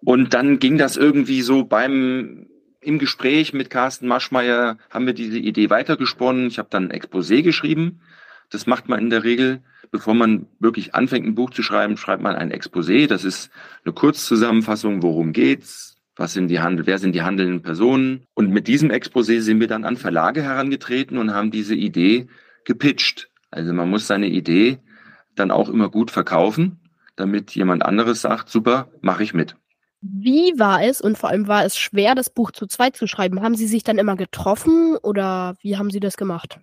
Und 0.01 0.33
dann 0.33 0.59
ging 0.59 0.77
das 0.77 0.95
irgendwie 0.95 1.41
so 1.41 1.65
beim 1.65 2.47
im 2.81 2.97
Gespräch 2.99 3.53
mit 3.53 3.69
Carsten 3.69 4.07
Maschmeyer 4.07 4.77
haben 4.89 5.05
wir 5.05 5.13
diese 5.13 5.37
Idee 5.37 5.69
weitergesponnen. 5.69 6.47
Ich 6.47 6.57
habe 6.57 6.69
dann 6.69 6.89
ein 6.89 6.99
Exposé 6.99 7.43
geschrieben. 7.43 8.01
Das 8.49 8.65
macht 8.65 8.89
man 8.89 8.99
in 8.99 9.09
der 9.09 9.23
Regel, 9.23 9.61
bevor 9.91 10.13
man 10.13 10.47
wirklich 10.59 10.93
anfängt, 10.95 11.25
ein 11.25 11.35
Buch 11.35 11.51
zu 11.51 11.63
schreiben, 11.63 11.95
schreibt 11.95 12.23
man 12.23 12.35
ein 12.35 12.51
Exposé. 12.51 13.07
Das 13.07 13.23
ist 13.23 13.51
eine 13.85 13.93
Kurzzusammenfassung, 13.93 15.03
worum 15.03 15.31
geht's, 15.31 15.95
was 16.15 16.33
sind 16.33 16.49
die 16.49 16.59
Handel, 16.59 16.85
wer 16.87 16.97
sind 16.97 17.13
die 17.13 17.21
handelnden 17.21 17.61
Personen? 17.61 18.25
Und 18.33 18.49
mit 18.49 18.67
diesem 18.67 18.89
Exposé 18.89 19.39
sind 19.39 19.59
wir 19.59 19.67
dann 19.67 19.85
an 19.85 19.95
Verlage 19.95 20.41
herangetreten 20.41 21.17
und 21.17 21.33
haben 21.33 21.51
diese 21.51 21.75
Idee 21.75 22.27
gepitcht. 22.65 23.29
Also 23.51 23.73
man 23.73 23.89
muss 23.89 24.07
seine 24.07 24.27
Idee 24.27 24.79
dann 25.35 25.51
auch 25.51 25.69
immer 25.69 25.89
gut 25.89 26.11
verkaufen, 26.11 26.79
damit 27.15 27.51
jemand 27.51 27.83
anderes 27.83 28.21
sagt, 28.21 28.49
super, 28.49 28.89
mache 29.01 29.23
ich 29.23 29.33
mit. 29.33 29.55
Wie 30.01 30.57
war 30.57 30.83
es 30.83 30.99
und 30.99 31.17
vor 31.17 31.29
allem 31.29 31.47
war 31.47 31.63
es 31.63 31.77
schwer, 31.77 32.15
das 32.15 32.31
Buch 32.31 32.51
zu 32.51 32.65
zweit 32.65 32.95
zu 32.95 33.05
schreiben? 33.05 33.41
Haben 33.41 33.55
Sie 33.55 33.67
sich 33.67 33.83
dann 33.83 33.99
immer 33.99 34.15
getroffen 34.15 34.97
oder 34.97 35.55
wie 35.61 35.77
haben 35.77 35.91
Sie 35.91 35.99
das 35.99 36.17
gemacht? 36.17 36.59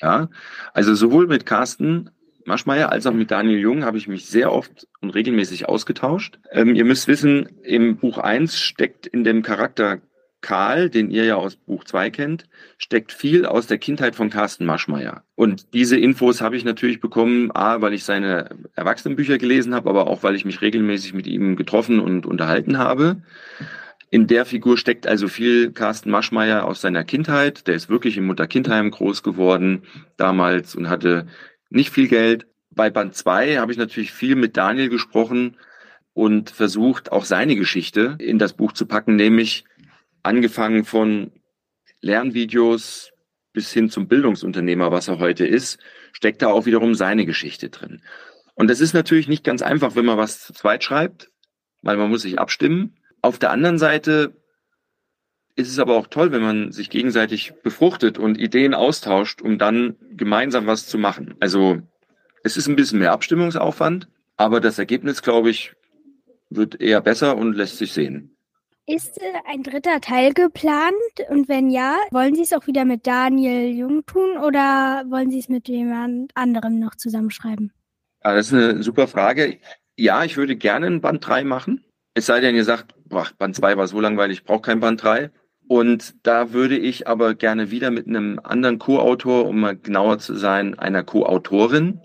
Ja, 0.00 0.28
also 0.74 0.94
sowohl 0.94 1.28
mit 1.28 1.46
Carsten 1.46 2.10
Maschmeyer 2.44 2.90
als 2.90 3.06
auch 3.06 3.12
mit 3.12 3.30
Daniel 3.30 3.58
Jung 3.58 3.84
habe 3.84 3.98
ich 3.98 4.08
mich 4.08 4.26
sehr 4.26 4.52
oft 4.52 4.88
und 5.00 5.10
regelmäßig 5.10 5.68
ausgetauscht. 5.68 6.40
Ähm, 6.50 6.74
ihr 6.74 6.84
müsst 6.84 7.06
wissen, 7.06 7.48
im 7.62 7.98
Buch 7.98 8.18
1 8.18 8.58
steckt 8.58 9.06
in 9.06 9.22
dem 9.22 9.42
Charakter 9.42 10.00
Karl, 10.48 10.88
den 10.88 11.10
ihr 11.10 11.26
ja 11.26 11.34
aus 11.34 11.56
Buch 11.56 11.84
2 11.84 12.08
kennt, 12.08 12.44
steckt 12.78 13.12
viel 13.12 13.44
aus 13.44 13.66
der 13.66 13.76
Kindheit 13.76 14.16
von 14.16 14.30
Carsten 14.30 14.64
Maschmeyer. 14.64 15.22
Und 15.34 15.74
diese 15.74 15.98
Infos 15.98 16.40
habe 16.40 16.56
ich 16.56 16.64
natürlich 16.64 17.02
bekommen, 17.02 17.50
a, 17.54 17.82
weil 17.82 17.92
ich 17.92 18.02
seine 18.04 18.48
Erwachsenenbücher 18.74 19.36
gelesen 19.36 19.74
habe, 19.74 19.90
aber 19.90 20.06
auch 20.06 20.22
weil 20.22 20.34
ich 20.34 20.46
mich 20.46 20.62
regelmäßig 20.62 21.12
mit 21.12 21.26
ihm 21.26 21.54
getroffen 21.54 22.00
und 22.00 22.24
unterhalten 22.24 22.78
habe. 22.78 23.20
In 24.08 24.26
der 24.26 24.46
Figur 24.46 24.78
steckt 24.78 25.06
also 25.06 25.28
viel 25.28 25.70
Carsten 25.72 26.08
Maschmeyer 26.10 26.64
aus 26.64 26.80
seiner 26.80 27.04
Kindheit. 27.04 27.66
Der 27.66 27.74
ist 27.74 27.90
wirklich 27.90 28.16
im 28.16 28.24
Mutter-Kindheim 28.24 28.90
groß 28.90 29.22
geworden 29.22 29.82
damals 30.16 30.74
und 30.74 30.88
hatte 30.88 31.26
nicht 31.68 31.90
viel 31.90 32.08
Geld. 32.08 32.46
Bei 32.70 32.88
Band 32.88 33.14
2 33.14 33.58
habe 33.58 33.70
ich 33.70 33.76
natürlich 33.76 34.12
viel 34.12 34.34
mit 34.34 34.56
Daniel 34.56 34.88
gesprochen 34.88 35.58
und 36.14 36.48
versucht, 36.48 37.12
auch 37.12 37.26
seine 37.26 37.54
Geschichte 37.54 38.16
in 38.18 38.38
das 38.38 38.54
Buch 38.54 38.72
zu 38.72 38.86
packen, 38.86 39.14
nämlich 39.16 39.66
angefangen 40.22 40.84
von 40.84 41.32
Lernvideos 42.00 43.10
bis 43.52 43.72
hin 43.72 43.90
zum 43.90 44.08
Bildungsunternehmer, 44.08 44.92
was 44.92 45.08
er 45.08 45.18
heute 45.18 45.46
ist, 45.46 45.78
steckt 46.12 46.42
da 46.42 46.48
auch 46.48 46.66
wiederum 46.66 46.94
seine 46.94 47.26
Geschichte 47.26 47.70
drin. 47.70 48.02
Und 48.54 48.68
das 48.68 48.80
ist 48.80 48.92
natürlich 48.92 49.28
nicht 49.28 49.44
ganz 49.44 49.62
einfach, 49.62 49.96
wenn 49.96 50.04
man 50.04 50.18
was 50.18 50.40
zu 50.40 50.52
zweit 50.52 50.84
schreibt, 50.84 51.30
weil 51.82 51.96
man 51.96 52.10
muss 52.10 52.22
sich 52.22 52.38
abstimmen. 52.38 52.96
Auf 53.22 53.38
der 53.38 53.50
anderen 53.50 53.78
Seite 53.78 54.36
ist 55.56 55.70
es 55.70 55.78
aber 55.78 55.96
auch 55.96 56.06
toll, 56.06 56.30
wenn 56.30 56.42
man 56.42 56.72
sich 56.72 56.88
gegenseitig 56.88 57.52
befruchtet 57.64 58.18
und 58.18 58.38
Ideen 58.38 58.74
austauscht, 58.74 59.42
um 59.42 59.58
dann 59.58 59.96
gemeinsam 60.12 60.66
was 60.66 60.86
zu 60.86 60.98
machen. 60.98 61.34
Also 61.40 61.82
es 62.44 62.56
ist 62.56 62.68
ein 62.68 62.76
bisschen 62.76 63.00
mehr 63.00 63.12
Abstimmungsaufwand, 63.12 64.08
aber 64.36 64.60
das 64.60 64.78
Ergebnis, 64.78 65.22
glaube 65.22 65.50
ich, 65.50 65.74
wird 66.48 66.80
eher 66.80 67.00
besser 67.00 67.36
und 67.36 67.54
lässt 67.54 67.78
sich 67.78 67.92
sehen. 67.92 68.37
Ist 68.88 69.20
äh, 69.20 69.34
ein 69.46 69.62
dritter 69.62 70.00
Teil 70.00 70.32
geplant? 70.32 70.94
Und 71.28 71.46
wenn 71.46 71.68
ja, 71.68 71.98
wollen 72.10 72.34
Sie 72.34 72.40
es 72.40 72.54
auch 72.54 72.66
wieder 72.66 72.86
mit 72.86 73.06
Daniel 73.06 73.76
Jung 73.76 74.06
tun 74.06 74.38
oder 74.38 75.04
wollen 75.10 75.30
Sie 75.30 75.38
es 75.38 75.50
mit 75.50 75.68
jemand 75.68 76.32
anderem 76.34 76.78
noch 76.78 76.94
zusammenschreiben? 76.94 77.70
Ja, 78.24 78.34
das 78.34 78.46
ist 78.46 78.54
eine 78.54 78.82
super 78.82 79.06
Frage. 79.06 79.58
Ja, 79.96 80.24
ich 80.24 80.38
würde 80.38 80.56
gerne 80.56 80.86
ein 80.86 81.02
Band 81.02 81.26
3 81.26 81.44
machen. 81.44 81.84
Es 82.14 82.24
sei 82.24 82.40
denn, 82.40 82.54
ihr 82.54 82.64
sagt, 82.64 82.94
boah, 83.04 83.26
Band 83.36 83.56
2 83.56 83.76
war 83.76 83.86
so 83.86 84.00
langweilig, 84.00 84.38
ich 84.38 84.44
brauche 84.44 84.62
kein 84.62 84.80
Band 84.80 85.02
3. 85.02 85.32
Und 85.68 86.14
da 86.22 86.54
würde 86.54 86.78
ich 86.78 87.06
aber 87.06 87.34
gerne 87.34 87.70
wieder 87.70 87.90
mit 87.90 88.06
einem 88.06 88.40
anderen 88.42 88.78
Co-Autor, 88.78 89.44
um 89.44 89.60
mal 89.60 89.76
genauer 89.76 90.18
zu 90.18 90.34
sein, 90.34 90.78
einer 90.78 91.04
Co-Autorin 91.04 92.00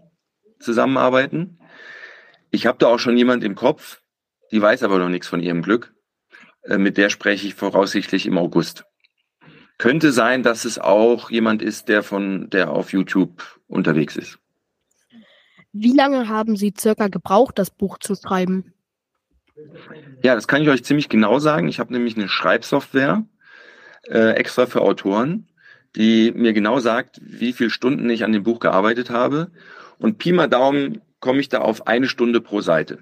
zusammenarbeiten. 0.59 1.59
Ich 2.51 2.65
habe 2.65 2.77
da 2.77 2.87
auch 2.87 2.99
schon 2.99 3.15
jemand 3.15 3.41
im 3.45 3.55
Kopf, 3.55 4.01
die 4.51 4.61
weiß 4.61 4.83
aber 4.83 4.99
noch 4.99 5.07
nichts 5.07 5.29
von 5.29 5.39
ihrem 5.39 5.61
Glück. 5.61 5.93
Äh, 6.63 6.78
mit 6.78 6.97
der 6.97 7.10
spreche 7.10 7.47
ich 7.47 7.56
voraussichtlich 7.56 8.26
im 8.26 8.38
August. 8.38 8.86
Könnte 9.78 10.12
sein, 10.12 10.43
dass 10.43 10.65
es 10.65 10.80
auch 10.80 11.30
jemand 11.30 11.62
ist, 11.62 11.89
der 11.89 12.04
von 12.04 12.49
der 12.49 12.71
auf 12.71 12.93
YouTube 12.93 13.60
unterwegs 13.67 14.15
ist. 14.15 14.39
Wie 15.71 15.93
lange 15.93 16.30
haben 16.30 16.56
Sie 16.56 16.73
circa 16.78 17.08
gebraucht, 17.08 17.58
das 17.58 17.71
Buch 17.71 17.97
zu 17.97 18.15
schreiben? 18.15 18.73
Ja, 20.21 20.36
das 20.36 20.47
kann 20.47 20.62
ich 20.62 20.69
euch 20.69 20.84
ziemlich 20.84 21.10
genau 21.10 21.39
sagen. 21.39 21.67
Ich 21.67 21.80
habe 21.80 21.91
nämlich 21.91 22.15
eine 22.15 22.30
Schreibsoftware 22.30 23.26
äh, 24.08 24.32
extra 24.36 24.67
für 24.67 24.82
Autoren, 24.82 25.47
die 25.95 26.32
mir 26.32 26.54
genau 26.54 26.80
sagt, 26.80 27.19
wie 27.23 27.54
viele 27.54 27.69
Stunden 27.69 28.10
ich 28.10 28.23
an 28.23 28.32
dem 28.32 28.43
Buch 28.43 28.60
gearbeitet 28.60 29.10
habe. 29.10 29.52
Und 29.97 30.17
Pi 30.17 30.32
mal 30.32 30.47
Daumen 30.47 31.02
komme 31.19 31.39
ich 31.39 31.49
da 31.49 31.60
auf 31.60 31.88
eine 31.88 32.08
Stunde 32.08 32.41
pro 32.41 32.62
Seite. 32.62 32.99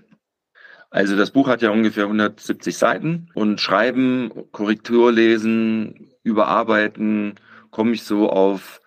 Also 0.92 1.16
das 1.16 1.32
Buch 1.32 1.48
hat 1.48 1.62
ja 1.62 1.72
ungefähr 1.72 2.04
170 2.04 2.78
Seiten 2.78 3.30
und 3.34 3.62
Schreiben, 3.62 4.30
Korrektur 4.52 5.12
lesen, 5.12 6.10
Überarbeiten, 6.22 7.36
komme 7.72 7.94
ich 7.94 8.04
so 8.04 8.30
auf 8.30 8.82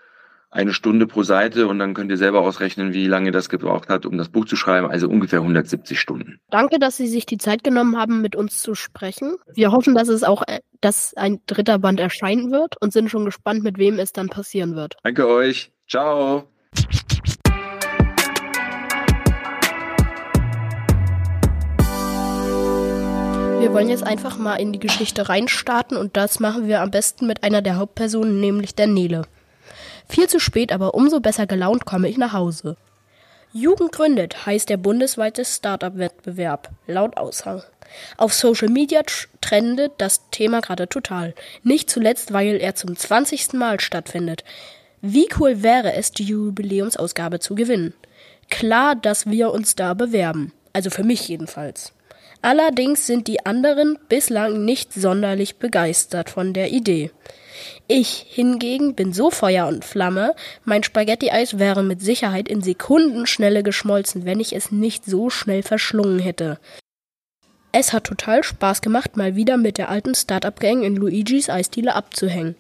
eine 0.51 0.73
Stunde 0.73 1.07
pro 1.09 1.25
Seite 1.25 1.67
und 1.67 1.81
dann 1.81 1.95
könnt 1.95 2.11
ihr 2.11 2.17
selber 2.17 2.43
ausrechnen, 2.43 2.93
wie 2.93 3.09
lange 3.09 3.33
das 3.33 3.49
gebraucht 3.49 3.89
hat, 3.89 4.07
um 4.07 4.17
das 4.17 4.29
Buch 4.29 4.45
zu 4.45 4.55
schreiben, 4.55 4.87
also 4.87 5.09
ungefähr 5.09 5.41
170 5.41 5.99
Stunden. 5.99 6.39
Danke, 6.51 6.79
dass 6.79 6.97
Sie 6.97 7.09
sich 7.09 7.27
die 7.27 7.39
Zeit 7.39 7.65
genommen 7.65 7.97
haben, 7.97 8.21
mit 8.21 8.37
uns 8.37 8.63
zu 8.63 8.77
sprechen. 8.77 9.35
Wir 9.53 9.73
hoffen, 9.73 9.97
dass 9.97 10.09
es 10.09 10.23
auch, 10.23 10.43
äh, 10.47 10.61
dass 10.81 11.15
ein 11.17 11.41
dritter 11.47 11.81
Band 11.81 11.99
erscheinen 11.99 12.53
wird 12.53 12.77
und 12.81 12.93
sind 12.93 13.11
schon 13.11 13.25
gespannt, 13.25 13.65
mit 13.65 13.79
wem 13.79 13.99
es 13.99 14.13
dann 14.13 14.29
passieren 14.29 14.77
wird. 14.77 14.97
Danke 15.03 15.27
euch. 15.27 15.73
Ciao. 15.89 16.45
Wir 23.65 23.73
wollen 23.73 23.89
jetzt 23.89 24.07
einfach 24.07 24.37
mal 24.37 24.57
in 24.57 24.75
die 24.75 24.79
Geschichte 24.79 25.31
reinstarten 25.31 25.97
und 25.97 26.19
das 26.19 26.39
machen 26.39 26.69
wir 26.69 26.83
am 26.83 26.91
besten 26.91 27.27
mit 27.27 27.43
einer 27.43 27.63
der 27.63 27.77
Hauptpersonen, 27.77 28.39
nämlich 28.39 28.75
der 28.75 28.87
Nele. 28.87 29.23
Viel 30.07 30.29
zu 30.29 30.39
spät, 30.39 30.71
aber 30.71 30.93
umso 30.93 31.19
besser 31.21 31.47
gelaunt 31.47 31.87
komme 31.87 32.11
ich 32.11 32.19
nach 32.19 32.35
Hause. 32.35 32.77
Jugend 33.55 33.91
gründet 33.91 34.45
heißt 34.45 34.69
der 34.69 34.77
bundesweite 34.77 35.47
Startup-Wettbewerb, 35.47 36.73
laut 36.87 37.17
Aushang. 37.17 37.63
Auf 38.19 38.35
Social 38.35 38.69
Media 38.69 39.01
trendet 39.41 39.93
das 39.97 40.29
Thema 40.31 40.61
gerade 40.61 40.87
total. 40.87 41.35
Nicht 41.63 41.89
zuletzt, 41.89 42.35
weil 42.35 42.57
er 42.57 42.75
zum 42.75 42.95
20. 42.95 43.55
Mal 43.55 43.81
stattfindet. 43.81 44.45
Wie 45.01 45.27
cool 45.41 45.63
wäre 45.63 45.95
es, 45.95 46.11
die 46.11 46.25
Jubiläumsausgabe 46.25 47.41
zu 47.41 47.55
gewinnen? 47.55 47.95
Klar, 48.51 48.95
dass 48.95 49.25
wir 49.25 49.53
uns 49.53 49.75
da 49.75 49.95
bewerben. 49.95 50.53
Also 50.75 50.91
für 50.91 51.03
mich 51.03 51.27
jedenfalls. 51.29 51.95
Allerdings 52.45 53.07
sind 53.07 53.27
die 53.27 53.47
anderen 53.47 53.99
bislang 54.11 54.67
nicht 54.67 54.93
sonderlich 54.93 55.57
begeistert 55.57 56.29
von 56.29 56.53
der 56.53 56.73
Idee. 56.73 57.11
Ich 57.89 58.27
hingegen 58.29 58.95
bin 58.95 59.15
so 59.15 59.31
Feuer 59.31 59.67
und 59.67 59.83
Flamme, 59.83 60.35
mein 60.63 60.83
Spaghetti-Eis 60.83 61.59
wäre 61.59 61.83
mit 61.83 62.03
Sicherheit 62.03 62.51
in 62.51 62.61
Sekundenschnelle 62.61 63.63
geschmolzen, 63.63 64.27
wenn 64.27 64.41
ich 64.41 64.55
es 64.55 64.71
nicht 64.71 65.07
so 65.07 65.31
schnell 65.31 65.63
verschlungen 65.63 66.19
hätte. 66.19 66.59
Es 67.73 67.95
hat 67.95 68.05
total 68.05 68.45
Spaß 68.45 68.83
gemacht, 68.83 69.17
mal 69.17 69.37
wieder 69.37 69.57
mit 69.57 69.79
der 69.79 69.89
alten 69.89 70.15
Startup-Gang 70.15 70.83
in 70.83 70.97
Luigis 70.97 71.49
Eisdiele 71.49 71.95
abzuhängen. 71.95 72.57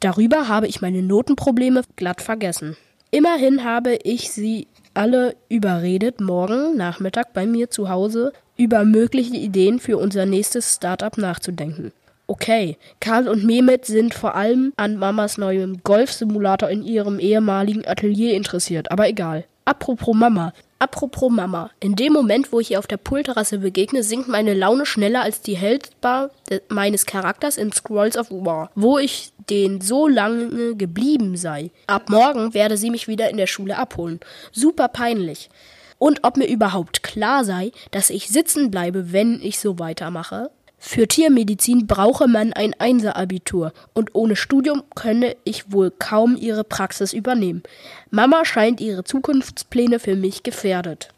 Darüber 0.00 0.48
habe 0.48 0.66
ich 0.66 0.80
meine 0.80 1.02
Notenprobleme 1.02 1.82
glatt 1.94 2.20
vergessen. 2.20 2.76
Immerhin 3.12 3.62
habe 3.62 3.94
ich 4.02 4.32
sie 4.32 4.66
alle 4.92 5.36
überredet, 5.48 6.20
morgen 6.20 6.76
Nachmittag 6.76 7.32
bei 7.32 7.46
mir 7.46 7.70
zu 7.70 7.88
Hause 7.88 8.32
über 8.58 8.84
mögliche 8.84 9.36
Ideen 9.36 9.78
für 9.78 9.96
unser 9.96 10.26
nächstes 10.26 10.74
Startup 10.74 11.16
nachzudenken. 11.16 11.92
Okay, 12.26 12.76
Karl 13.00 13.26
und 13.26 13.44
Mehmet 13.44 13.86
sind 13.86 14.12
vor 14.12 14.34
allem 14.34 14.74
an 14.76 14.98
Mamas 14.98 15.38
neuem 15.38 15.82
Golfsimulator 15.82 16.68
in 16.68 16.82
ihrem 16.84 17.18
ehemaligen 17.18 17.86
Atelier 17.86 18.34
interessiert, 18.34 18.90
aber 18.90 19.08
egal. 19.08 19.44
Apropos 19.64 20.14
Mama. 20.14 20.52
Apropos 20.78 21.30
Mama. 21.30 21.70
In 21.80 21.96
dem 21.96 22.12
Moment, 22.12 22.52
wo 22.52 22.60
ich 22.60 22.70
ihr 22.70 22.78
auf 22.78 22.86
der 22.86 22.96
Poolterrasse 22.98 23.58
begegne, 23.58 24.02
sinkt 24.02 24.28
meine 24.28 24.54
Laune 24.54 24.86
schneller 24.86 25.22
als 25.22 25.40
die 25.40 25.56
Heldbar 25.56 26.30
meines 26.68 27.06
Charakters 27.06 27.56
in 27.56 27.72
Scrolls 27.72 28.16
of 28.16 28.30
War, 28.30 28.70
wo 28.74 28.98
ich 28.98 29.32
den 29.50 29.80
so 29.80 30.06
lange 30.06 30.74
geblieben 30.74 31.36
sei. 31.36 31.70
Ab 31.86 32.10
morgen 32.10 32.54
werde 32.54 32.76
sie 32.76 32.90
mich 32.90 33.08
wieder 33.08 33.30
in 33.30 33.36
der 33.38 33.46
Schule 33.46 33.76
abholen. 33.76 34.20
Super 34.52 34.88
peinlich. 34.88 35.48
Und 35.98 36.20
ob 36.22 36.36
mir 36.36 36.48
überhaupt 36.48 37.02
klar 37.02 37.44
sei, 37.44 37.72
dass 37.90 38.10
ich 38.10 38.28
sitzen 38.28 38.70
bleibe, 38.70 39.12
wenn 39.12 39.40
ich 39.42 39.58
so 39.58 39.78
weitermache? 39.78 40.50
Für 40.80 41.08
Tiermedizin 41.08 41.88
brauche 41.88 42.28
man 42.28 42.52
ein 42.52 42.72
Einser-Abitur 42.78 43.72
und 43.94 44.14
ohne 44.14 44.36
Studium 44.36 44.84
könne 44.94 45.36
ich 45.42 45.72
wohl 45.72 45.90
kaum 45.90 46.36
ihre 46.36 46.62
Praxis 46.62 47.12
übernehmen. 47.12 47.64
Mama 48.10 48.44
scheint 48.44 48.80
ihre 48.80 49.02
Zukunftspläne 49.02 49.98
für 49.98 50.14
mich 50.14 50.44
gefährdet. 50.44 51.08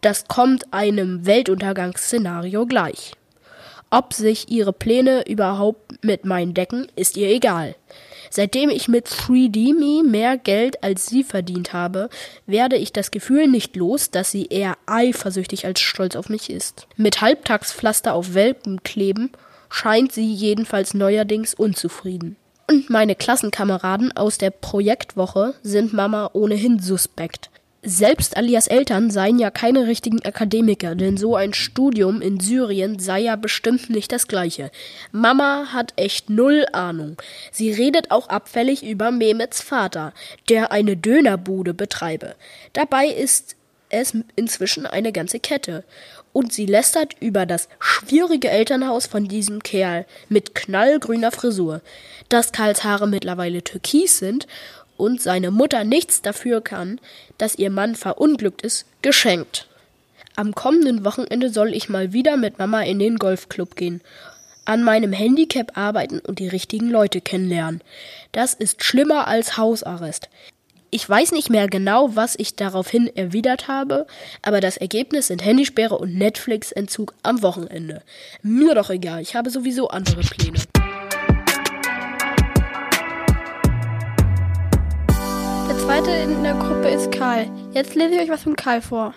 Das 0.00 0.26
kommt 0.26 0.72
einem 0.72 1.24
Weltuntergangsszenario 1.24 2.66
gleich. 2.66 3.12
Ob 3.90 4.14
sich 4.14 4.48
ihre 4.50 4.72
Pläne 4.72 5.28
überhaupt 5.28 6.04
mit 6.04 6.24
meinen 6.24 6.54
decken, 6.54 6.86
ist 6.94 7.16
ihr 7.16 7.28
egal. 7.28 7.74
Seitdem 8.30 8.70
ich 8.70 8.86
mit 8.86 9.08
3D-Me 9.08 10.08
mehr 10.08 10.38
Geld 10.38 10.84
als 10.84 11.06
sie 11.06 11.24
verdient 11.24 11.72
habe, 11.72 12.08
werde 12.46 12.76
ich 12.76 12.92
das 12.92 13.10
Gefühl 13.10 13.48
nicht 13.48 13.74
los, 13.74 14.12
dass 14.12 14.30
sie 14.30 14.46
eher 14.46 14.78
eifersüchtig 14.86 15.66
als 15.66 15.80
stolz 15.80 16.14
auf 16.14 16.28
mich 16.28 16.50
ist. 16.50 16.86
Mit 16.96 17.20
Halbtagspflaster 17.20 18.14
auf 18.14 18.34
Welpen 18.34 18.84
kleben 18.84 19.32
scheint 19.68 20.12
sie 20.12 20.32
jedenfalls 20.32 20.94
neuerdings 20.94 21.54
unzufrieden. 21.54 22.36
Und 22.70 22.88
meine 22.88 23.16
Klassenkameraden 23.16 24.16
aus 24.16 24.38
der 24.38 24.50
Projektwoche 24.50 25.54
sind 25.64 25.92
Mama 25.92 26.30
ohnehin 26.32 26.78
suspekt. 26.78 27.50
Selbst 27.82 28.36
Alias 28.36 28.66
Eltern 28.66 29.10
seien 29.10 29.38
ja 29.38 29.50
keine 29.50 29.86
richtigen 29.86 30.22
Akademiker, 30.22 30.94
denn 30.94 31.16
so 31.16 31.34
ein 31.34 31.54
Studium 31.54 32.20
in 32.20 32.38
Syrien 32.38 32.98
sei 32.98 33.20
ja 33.20 33.36
bestimmt 33.36 33.88
nicht 33.88 34.12
das 34.12 34.28
gleiche. 34.28 34.70
Mama 35.12 35.68
hat 35.72 35.94
echt 35.96 36.28
null 36.28 36.66
Ahnung. 36.72 37.16
Sie 37.52 37.72
redet 37.72 38.10
auch 38.10 38.28
abfällig 38.28 38.82
über 38.82 39.10
Mehmets 39.10 39.62
Vater, 39.62 40.12
der 40.50 40.72
eine 40.72 40.94
Dönerbude 40.94 41.72
betreibe. 41.72 42.34
Dabei 42.74 43.06
ist 43.06 43.56
es 43.88 44.14
inzwischen 44.36 44.84
eine 44.84 45.10
ganze 45.10 45.40
Kette. 45.40 45.82
Und 46.34 46.52
sie 46.52 46.66
lästert 46.66 47.16
über 47.18 47.46
das 47.46 47.68
schwierige 47.80 48.50
Elternhaus 48.50 49.06
von 49.06 49.26
diesem 49.26 49.62
Kerl 49.62 50.04
mit 50.28 50.54
knallgrüner 50.54 51.32
Frisur, 51.32 51.80
dass 52.28 52.52
Karls 52.52 52.84
Haare 52.84 53.08
mittlerweile 53.08 53.64
türkis 53.64 54.18
sind 54.18 54.46
und 55.00 55.20
seine 55.20 55.50
Mutter 55.50 55.84
nichts 55.84 56.22
dafür 56.22 56.60
kann, 56.60 57.00
dass 57.38 57.56
ihr 57.56 57.70
Mann 57.70 57.94
verunglückt 57.96 58.62
ist, 58.62 58.86
geschenkt. 59.02 59.66
Am 60.36 60.54
kommenden 60.54 61.04
Wochenende 61.04 61.50
soll 61.50 61.74
ich 61.74 61.88
mal 61.88 62.12
wieder 62.12 62.36
mit 62.36 62.58
Mama 62.58 62.82
in 62.82 62.98
den 62.98 63.16
Golfclub 63.16 63.74
gehen, 63.76 64.00
an 64.64 64.82
meinem 64.84 65.12
Handicap 65.12 65.76
arbeiten 65.76 66.20
und 66.20 66.38
die 66.38 66.48
richtigen 66.48 66.90
Leute 66.90 67.20
kennenlernen. 67.20 67.82
Das 68.32 68.54
ist 68.54 68.84
schlimmer 68.84 69.26
als 69.26 69.56
Hausarrest. 69.56 70.28
Ich 70.92 71.08
weiß 71.08 71.32
nicht 71.32 71.50
mehr 71.50 71.68
genau, 71.68 72.16
was 72.16 72.34
ich 72.36 72.56
daraufhin 72.56 73.14
erwidert 73.16 73.68
habe, 73.68 74.06
aber 74.42 74.60
das 74.60 74.76
Ergebnis 74.76 75.28
sind 75.28 75.44
Handysperre 75.44 75.96
und 75.96 76.16
Netflix-Entzug 76.16 77.14
am 77.22 77.42
Wochenende. 77.42 78.02
Mir 78.42 78.74
doch 78.74 78.90
egal, 78.90 79.22
ich 79.22 79.36
habe 79.36 79.50
sowieso 79.50 79.88
andere 79.88 80.20
Pläne. 80.22 80.58
Zweite 85.90 86.12
in 86.12 86.44
der 86.44 86.54
Gruppe 86.54 86.88
ist 86.88 87.10
Karl. 87.10 87.50
Jetzt 87.72 87.96
lese 87.96 88.14
ich 88.14 88.20
euch 88.20 88.28
was 88.28 88.44
von 88.44 88.54
Karl 88.54 88.80
vor. 88.80 89.12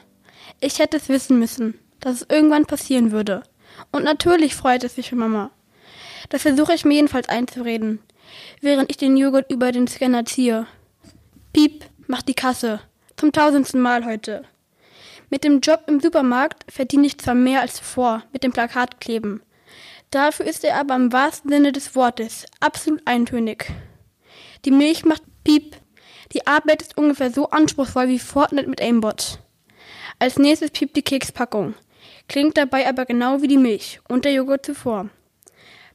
Ich 0.59 0.79
hätte 0.79 0.97
es 0.97 1.07
wissen 1.07 1.37
müssen, 1.37 1.79
dass 1.99 2.21
es 2.21 2.27
irgendwann 2.27 2.65
passieren 2.65 3.11
würde. 3.11 3.43
Und 3.91 4.03
natürlich 4.03 4.55
freut 4.55 4.83
es 4.83 4.95
sich 4.95 5.09
für 5.09 5.15
Mama. 5.15 5.51
Das 6.29 6.41
versuche 6.41 6.73
ich 6.73 6.83
mir 6.83 6.95
jedenfalls 6.95 7.29
einzureden, 7.29 7.99
während 8.59 8.89
ich 8.89 8.97
den 8.97 9.17
Joghurt 9.17 9.51
über 9.51 9.71
den 9.71 9.87
Scanner 9.87 10.25
ziehe. 10.25 10.65
Piep, 11.53 11.85
macht 12.07 12.27
die 12.27 12.33
Kasse. 12.33 12.79
Zum 13.17 13.31
tausendsten 13.31 13.79
Mal 13.79 14.03
heute. 14.03 14.41
Mit 15.29 15.43
dem 15.43 15.59
Job 15.59 15.83
im 15.85 15.99
Supermarkt 15.99 16.65
verdiene 16.71 17.05
ich 17.05 17.19
zwar 17.19 17.35
mehr 17.35 17.61
als 17.61 17.75
zuvor 17.75 18.23
mit 18.33 18.41
dem 18.41 18.51
Plakatkleben. 18.51 19.43
Dafür 20.09 20.47
ist 20.47 20.63
er 20.63 20.79
aber 20.79 20.95
im 20.95 21.13
wahrsten 21.13 21.51
Sinne 21.51 21.71
des 21.71 21.95
Wortes 21.95 22.47
absolut 22.61 23.03
eintönig. 23.05 23.71
Die 24.65 24.71
Milch 24.71 25.05
macht 25.05 25.21
Piep, 25.43 25.75
die 26.31 26.47
Arbeit 26.47 26.81
ist 26.81 26.97
ungefähr 26.97 27.31
so 27.31 27.49
anspruchsvoll 27.49 28.07
wie 28.07 28.19
Fortnite 28.19 28.69
mit 28.69 28.81
Aimbot. 28.81 29.39
Als 30.19 30.37
nächstes 30.37 30.71
piept 30.71 30.95
die 30.95 31.01
Kekspackung. 31.01 31.73
klingt 32.27 32.57
dabei 32.57 32.87
aber 32.87 33.05
genau 33.05 33.41
wie 33.41 33.47
die 33.47 33.57
Milch 33.57 33.99
und 34.07 34.25
der 34.25 34.33
Joghurt 34.33 34.65
zuvor. 34.65 35.09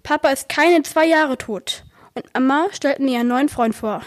Papa 0.02 0.28
ist 0.28 0.48
keine 0.48 0.82
zwei 0.82 1.06
Jahre 1.06 1.38
tot 1.38 1.84
und 2.14 2.32
Mama 2.34 2.66
stellt 2.72 3.00
mir 3.00 3.20
einen 3.20 3.28
neuen 3.28 3.48
Freund 3.48 3.74
vor. 3.74 4.02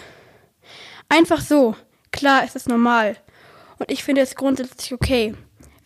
Einfach 1.10 1.42
so. 1.42 1.76
Klar 2.12 2.44
ist 2.44 2.56
es 2.56 2.68
normal. 2.68 3.18
Und 3.80 3.92
ich 3.92 4.04
finde 4.04 4.22
es 4.22 4.36
grundsätzlich 4.36 4.94
okay, 4.94 5.34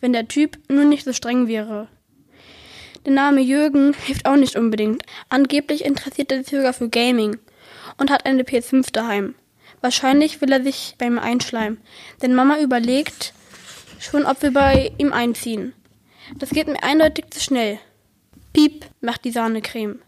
wenn 0.00 0.12
der 0.12 0.28
Typ 0.28 0.58
nur 0.68 0.84
nicht 0.84 1.04
so 1.04 1.12
streng 1.12 1.48
wäre. 1.48 1.88
Der 3.04 3.12
Name 3.12 3.40
Jürgen 3.40 3.94
hilft 3.94 4.26
auch 4.26 4.36
nicht 4.36 4.56
unbedingt. 4.56 5.02
Angeblich 5.28 5.84
interessiert 5.84 6.32
er 6.32 6.42
sich 6.42 6.56
sogar 6.56 6.72
für 6.72 6.88
Gaming 6.88 7.38
und 7.98 8.10
hat 8.10 8.26
eine 8.26 8.42
PS5 8.42 8.92
daheim. 8.92 9.34
Wahrscheinlich 9.80 10.40
will 10.40 10.52
er 10.52 10.62
sich 10.62 10.94
bei 10.98 11.10
mir 11.10 11.22
einschleimen, 11.22 11.80
denn 12.22 12.34
Mama 12.34 12.58
überlegt 12.58 13.32
schon, 14.00 14.26
ob 14.26 14.42
wir 14.42 14.52
bei 14.52 14.92
ihm 14.98 15.12
einziehen. 15.12 15.74
Das 16.38 16.50
geht 16.50 16.66
mir 16.66 16.82
eindeutig 16.82 17.26
zu 17.30 17.40
schnell. 17.40 17.78
Piep, 18.52 18.86
macht 19.00 19.24
die 19.24 19.30
Sahnecreme. 19.30 20.00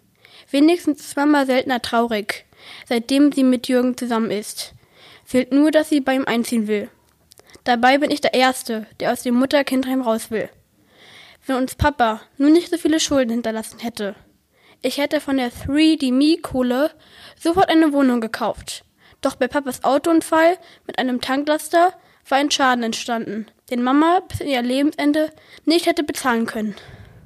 Wenigstens 0.50 1.00
ist 1.00 1.16
Mama 1.16 1.44
seltener 1.44 1.83
traurig, 1.83 2.46
seitdem 2.88 3.33
sie 3.33 3.44
mit 3.44 3.68
Jürgen 3.68 3.96
zusammen 3.96 4.31
ist. 4.31 4.74
Fehlt 5.24 5.52
nur, 5.52 5.70
dass 5.70 5.90
sie 5.90 6.00
bei 6.00 6.14
ihm 6.14 6.24
einziehen 6.24 6.66
will. 6.66 6.88
Dabei 7.64 7.98
bin 7.98 8.11
ich 8.11 8.22
der 8.22 8.33
Erste, 8.35 8.87
der 8.98 9.12
aus 9.12 9.22
dem 9.22 9.35
Mutter-Kindheim 9.35 10.00
raus 10.00 10.31
will. 10.31 10.48
Wenn 11.46 11.57
uns 11.57 11.74
Papa 11.74 12.22
nur 12.38 12.50
nicht 12.50 12.70
so 12.70 12.78
viele 12.78 12.98
Schulden 12.98 13.31
hinterlassen 13.31 13.78
hätte. 13.81 14.14
Ich 14.81 14.98
hätte 14.98 15.20
von 15.20 15.37
der 15.37 15.52
3D-Me-Kohle 15.52 16.90
sofort 17.38 17.68
eine 17.68 17.92
Wohnung 17.92 18.20
gekauft. 18.20 18.85
Doch 19.20 19.35
bei 19.37 19.48
Papas 19.48 19.85
Autounfall 19.85 20.59
mit 20.87 20.98
einem 20.98 21.20
Tanklaster 21.20 21.92
war 22.28 22.38
ein 22.38 22.50
Schaden 22.50 22.85
entstanden, 22.85 23.46
den 23.70 23.83
Mama 23.83 24.20
bis 24.28 24.40
in 24.40 24.48
ihr 24.48 24.62
Lebensende 24.62 25.33
nicht 25.64 25.87
hätte 25.87 26.04
bezahlen 26.04 26.46
können. 26.46 26.76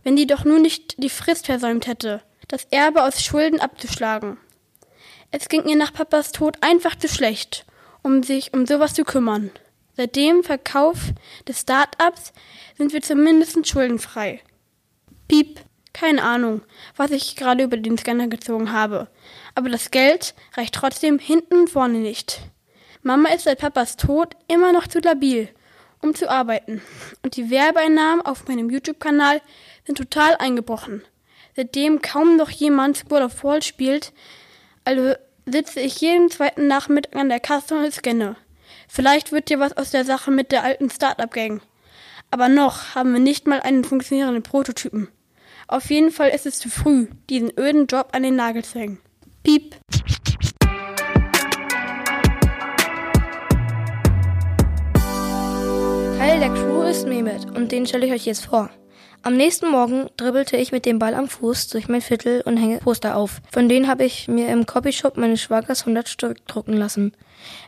Wenn 0.04 0.16
die 0.16 0.26
doch 0.26 0.44
nur 0.44 0.58
nicht 0.58 1.02
die 1.02 1.10
Frist 1.10 1.46
versäumt 1.46 1.86
hätte, 1.86 2.22
das 2.48 2.66
Erbe 2.70 3.02
aus 3.02 3.22
Schulden 3.22 3.60
abzuschlagen. 3.60 4.38
Es 5.30 5.48
ging 5.48 5.64
ihr 5.66 5.76
nach 5.76 5.92
Papas 5.92 6.32
Tod 6.32 6.56
einfach 6.60 6.96
zu 6.96 7.08
schlecht, 7.08 7.64
um 8.02 8.22
sich 8.22 8.52
um 8.52 8.66
sowas 8.66 8.94
zu 8.94 9.04
kümmern. 9.04 9.50
Seit 9.96 10.16
dem 10.16 10.42
Verkauf 10.42 10.98
des 11.46 11.60
Start-ups 11.60 12.32
sind 12.76 12.92
wir 12.92 13.02
zumindest 13.02 13.66
schuldenfrei. 13.66 14.40
Piep, 15.28 15.60
keine 15.92 16.22
Ahnung, 16.22 16.62
was 16.96 17.10
ich 17.10 17.36
gerade 17.36 17.64
über 17.64 17.76
den 17.76 17.98
Scanner 17.98 18.28
gezogen 18.28 18.72
habe. 18.72 19.08
Aber 19.54 19.68
das 19.68 19.90
Geld 19.90 20.34
reicht 20.54 20.74
trotzdem 20.74 21.18
hinten 21.18 21.60
und 21.60 21.70
vorne 21.70 21.98
nicht. 21.98 22.40
Mama 23.02 23.30
ist 23.30 23.44
seit 23.44 23.58
Papas 23.58 23.96
Tod 23.96 24.36
immer 24.48 24.72
noch 24.72 24.86
zu 24.86 25.00
labil, 25.00 25.48
um 26.00 26.14
zu 26.14 26.30
arbeiten. 26.30 26.82
Und 27.22 27.36
die 27.36 27.50
Werbeeinnahmen 27.50 28.24
auf 28.24 28.46
meinem 28.48 28.70
YouTube-Kanal 28.70 29.40
sind 29.84 29.98
total 29.98 30.36
eingebrochen 30.36 31.02
seitdem 31.54 32.02
kaum 32.02 32.36
noch 32.36 32.50
jemand 32.50 33.10
World 33.10 33.24
of 33.24 33.44
Wall 33.44 33.62
spielt, 33.62 34.12
also 34.84 35.14
sitze 35.46 35.80
ich 35.80 36.00
jeden 36.00 36.30
zweiten 36.30 36.66
Nachmittag 36.66 37.16
an 37.16 37.28
der 37.28 37.40
Kasse 37.40 37.76
und 37.76 37.92
scanne. 37.92 38.36
Vielleicht 38.88 39.32
wird 39.32 39.48
dir 39.48 39.58
was 39.58 39.76
aus 39.76 39.90
der 39.90 40.04
Sache 40.04 40.30
mit 40.30 40.52
der 40.52 40.62
alten 40.62 40.90
Startup-Gang. 40.90 41.60
Aber 42.30 42.48
noch 42.48 42.94
haben 42.94 43.12
wir 43.12 43.20
nicht 43.20 43.46
mal 43.46 43.60
einen 43.60 43.84
funktionierenden 43.84 44.42
Prototypen. 44.42 45.08
Auf 45.68 45.90
jeden 45.90 46.10
Fall 46.10 46.30
ist 46.30 46.46
es 46.46 46.58
zu 46.58 46.68
früh, 46.68 47.06
diesen 47.30 47.50
öden 47.58 47.86
Job 47.86 48.08
an 48.12 48.22
den 48.22 48.36
Nagel 48.36 48.64
zu 48.64 48.78
hängen. 48.78 48.98
Piep. 49.42 49.76
Teil 56.18 56.40
der 56.40 56.50
Crew 56.50 56.82
ist 56.82 57.06
Mehmet 57.06 57.46
und 57.56 57.72
den 57.72 57.86
stelle 57.86 58.06
ich 58.06 58.12
euch 58.12 58.26
jetzt 58.26 58.46
vor. 58.46 58.70
Am 59.24 59.36
nächsten 59.36 59.70
Morgen 59.70 60.08
dribbelte 60.16 60.56
ich 60.56 60.72
mit 60.72 60.84
dem 60.84 60.98
Ball 60.98 61.14
am 61.14 61.28
Fuß 61.28 61.68
durch 61.68 61.88
mein 61.88 62.00
Viertel 62.00 62.42
und 62.44 62.56
hänge 62.56 62.78
Poster 62.78 63.16
auf. 63.16 63.40
Von 63.52 63.68
denen 63.68 63.86
habe 63.86 64.04
ich 64.04 64.26
mir 64.26 64.48
im 64.48 64.66
Copyshop 64.66 65.16
meines 65.16 65.40
Schwagers 65.40 65.82
100 65.82 66.08
Stück 66.08 66.44
drucken 66.48 66.72
lassen. 66.72 67.12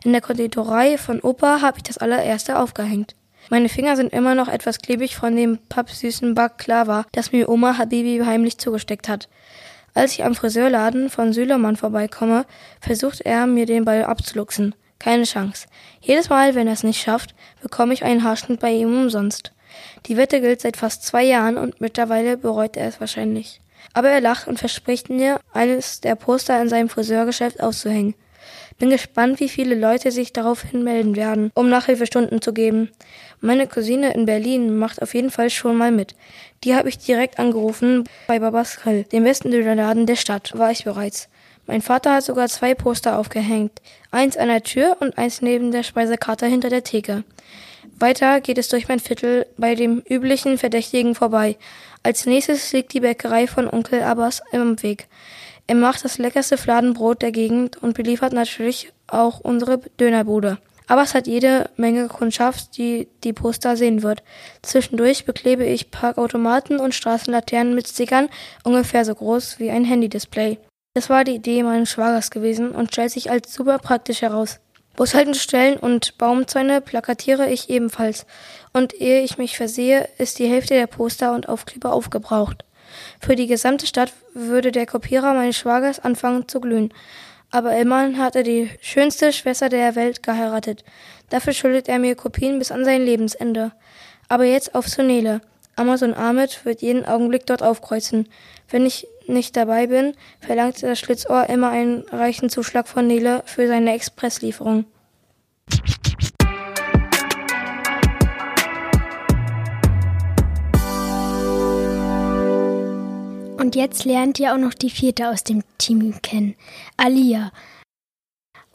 In 0.03 0.11
der 0.11 0.19
Konditorei 0.19 0.97
von 0.97 1.21
Opa 1.21 1.61
habe 1.61 1.77
ich 1.77 1.83
das 1.83 1.97
allererste 1.97 2.59
aufgehängt. 2.59 3.15
Meine 3.49 3.69
Finger 3.69 3.95
sind 3.95 4.11
immer 4.11 4.33
noch 4.33 4.47
etwas 4.47 4.79
klebrig 4.79 5.15
von 5.15 5.35
dem 5.35 5.59
pappsüßen 5.69 6.33
Baklava, 6.33 7.05
das 7.11 7.31
mir 7.31 7.47
Oma 7.47 7.77
Habibi 7.77 8.23
heimlich 8.25 8.57
zugesteckt 8.57 9.07
hat. 9.07 9.29
Als 9.93 10.13
ich 10.13 10.23
am 10.23 10.35
Friseurladen 10.35 11.09
von 11.09 11.31
Sülemann 11.31 11.75
vorbeikomme, 11.77 12.45
versucht 12.81 13.21
er, 13.21 13.47
mir 13.47 13.65
den 13.65 13.85
Ball 13.85 14.03
abzuluxen. 14.03 14.75
Keine 14.99 15.23
Chance. 15.23 15.67
Jedes 16.01 16.29
Mal, 16.29 16.55
wenn 16.55 16.67
er 16.67 16.73
es 16.73 16.83
nicht 16.83 17.01
schafft, 17.01 17.35
bekomme 17.61 17.93
ich 17.93 18.03
einen 18.03 18.23
Haarschnitt 18.23 18.59
bei 18.59 18.71
ihm 18.71 18.97
umsonst. 19.03 19.51
Die 20.07 20.17
Wette 20.17 20.41
gilt 20.41 20.61
seit 20.61 20.77
fast 20.77 21.03
zwei 21.03 21.23
Jahren 21.23 21.57
und 21.57 21.81
mittlerweile 21.81 22.37
bereut 22.37 22.77
er 22.77 22.87
es 22.87 22.99
wahrscheinlich. 22.99 23.61
Aber 23.93 24.09
er 24.09 24.21
lacht 24.21 24.47
und 24.47 24.57
verspricht 24.57 25.09
mir, 25.09 25.39
eines 25.53 26.01
der 26.01 26.15
Poster 26.15 26.59
in 26.61 26.69
seinem 26.69 26.89
Friseurgeschäft 26.89 27.61
auszuhängen. 27.61 28.15
Bin 28.77 28.89
gespannt, 28.89 29.39
wie 29.39 29.47
viele 29.47 29.75
Leute 29.75 30.11
sich 30.11 30.33
daraufhin 30.33 30.83
melden 30.83 31.15
werden, 31.15 31.49
um 31.55 31.69
Nachhilfestunden 31.69 32.41
zu 32.41 32.53
geben. 32.53 32.89
Meine 33.39 33.67
Cousine 33.67 34.13
in 34.13 34.25
Berlin 34.25 34.77
macht 34.77 35.01
auf 35.01 35.13
jeden 35.13 35.31
Fall 35.31 35.49
schon 35.49 35.77
mal 35.77 35.91
mit. 35.91 36.15
Die 36.63 36.75
habe 36.75 36.89
ich 36.89 36.97
direkt 36.97 37.39
angerufen 37.39 38.03
bei 38.27 38.39
Babas 38.39 38.77
Grill, 38.77 39.03
dem 39.03 39.23
besten 39.23 39.51
Dönerladen 39.51 40.05
der 40.05 40.17
Stadt, 40.17 40.57
war 40.57 40.71
ich 40.71 40.83
bereits. 40.83 41.29
Mein 41.67 41.81
Vater 41.81 42.15
hat 42.15 42.23
sogar 42.23 42.47
zwei 42.49 42.75
Poster 42.75 43.17
aufgehängt. 43.17 43.81
Eins 44.11 44.37
an 44.37 44.49
der 44.49 44.61
Tür 44.61 44.97
und 44.99 45.17
eins 45.17 45.41
neben 45.41 45.71
der 45.71 45.83
Speisekarte 45.83 46.45
hinter 46.45 46.69
der 46.69 46.83
Theke. 46.83 47.23
Weiter 47.97 48.41
geht 48.41 48.57
es 48.57 48.67
durch 48.67 48.87
mein 48.87 48.99
Viertel 48.99 49.45
bei 49.57 49.75
dem 49.75 50.03
üblichen 50.09 50.57
Verdächtigen 50.57 51.15
vorbei. 51.15 51.55
Als 52.03 52.25
nächstes 52.25 52.71
liegt 52.73 52.93
die 52.93 52.99
Bäckerei 52.99 53.47
von 53.47 53.69
Onkel 53.69 54.03
Abbas 54.03 54.43
im 54.51 54.81
Weg. 54.83 55.07
Er 55.67 55.75
macht 55.75 56.05
das 56.05 56.17
leckerste 56.17 56.57
Fladenbrot 56.57 57.21
der 57.21 57.31
Gegend 57.31 57.77
und 57.77 57.95
beliefert 57.95 58.33
natürlich 58.33 58.91
auch 59.07 59.39
unsere 59.39 59.79
Dönerbude. 59.99 60.59
Abbas 60.87 61.15
hat 61.15 61.25
jede 61.25 61.69
Menge 61.77 62.07
Kundschaft, 62.07 62.77
die 62.77 63.07
die 63.23 63.33
Poster 63.33 63.75
sehen 63.75 64.03
wird. 64.03 64.21
Zwischendurch 64.61 65.25
beklebe 65.25 65.65
ich 65.65 65.89
Parkautomaten 65.89 66.79
und 66.79 66.93
Straßenlaternen 66.93 67.73
mit 67.73 67.87
Stickern 67.87 68.29
ungefähr 68.63 69.03
so 69.03 69.15
groß 69.15 69.57
wie 69.57 69.71
ein 69.71 69.85
Handy-Display. 69.85 70.59
Das 70.93 71.09
war 71.09 71.23
die 71.23 71.35
Idee 71.35 71.63
meines 71.63 71.89
Schwagers 71.89 72.29
gewesen 72.29 72.71
und 72.71 72.91
stellt 72.91 73.11
sich 73.11 73.31
als 73.31 73.51
super 73.51 73.79
praktisch 73.79 74.21
heraus. 74.21 74.59
Bushaltestellen 74.95 75.77
und 75.77 76.17
Baumzäune 76.17 76.79
plakatiere 76.79 77.49
ich 77.49 77.69
ebenfalls. 77.69 78.25
Und 78.71 78.93
ehe 78.93 79.23
ich 79.23 79.37
mich 79.37 79.57
versehe, 79.57 80.07
ist 80.19 80.39
die 80.39 80.47
Hälfte 80.47 80.75
der 80.75 80.87
Poster 80.87 81.33
und 81.33 81.49
Aufkleber 81.49 81.91
aufgebraucht. 81.91 82.63
Für 83.25 83.35
die 83.35 83.47
gesamte 83.47 83.87
Stadt 83.87 84.13
würde 84.35 84.71
der 84.71 84.85
Kopierer 84.85 85.33
meines 85.33 85.57
Schwagers 85.57 85.99
anfangen 85.99 86.47
zu 86.47 86.61
glühen. 86.61 86.93
Aber 87.49 87.75
immerhin 87.75 88.19
hat 88.19 88.35
er 88.35 88.43
die 88.43 88.69
schönste 88.81 89.33
Schwester 89.33 89.67
der 89.67 89.95
Welt 89.95 90.21
geheiratet. 90.21 90.83
Dafür 91.31 91.53
schuldet 91.53 91.89
er 91.89 91.97
mir 91.97 92.13
Kopien 92.13 92.59
bis 92.59 92.71
an 92.71 92.85
sein 92.85 93.03
Lebensende. 93.03 93.71
Aber 94.29 94.43
jetzt 94.43 94.75
auf 94.75 94.87
Sunele. 94.87 95.41
Amazon 95.75 96.13
Ahmed 96.13 96.65
wird 96.65 96.83
jeden 96.83 97.03
Augenblick 97.03 97.47
dort 97.47 97.63
aufkreuzen. 97.63 98.29
Wenn 98.69 98.85
ich 98.85 99.07
nicht 99.25 99.57
dabei 99.57 99.87
bin, 99.87 100.13
verlangt 100.39 100.83
das 100.83 100.99
Schlitzohr 100.99 101.49
immer 101.49 101.71
einen 101.71 102.01
reichen 102.11 102.51
Zuschlag 102.51 102.87
von 102.87 103.07
Nele 103.07 103.41
für 103.47 103.67
seine 103.67 103.95
Expresslieferung. 103.95 104.85
Und 113.65 113.75
jetzt 113.75 114.05
lernt 114.05 114.39
ihr 114.39 114.53
auch 114.53 114.59
noch 114.59 114.75
die 114.75 114.91
vierte 114.91 115.27
aus 115.27 115.43
dem 115.43 115.63
Team 115.79 116.21
kennen, 116.21 116.53
Alia. 116.97 117.51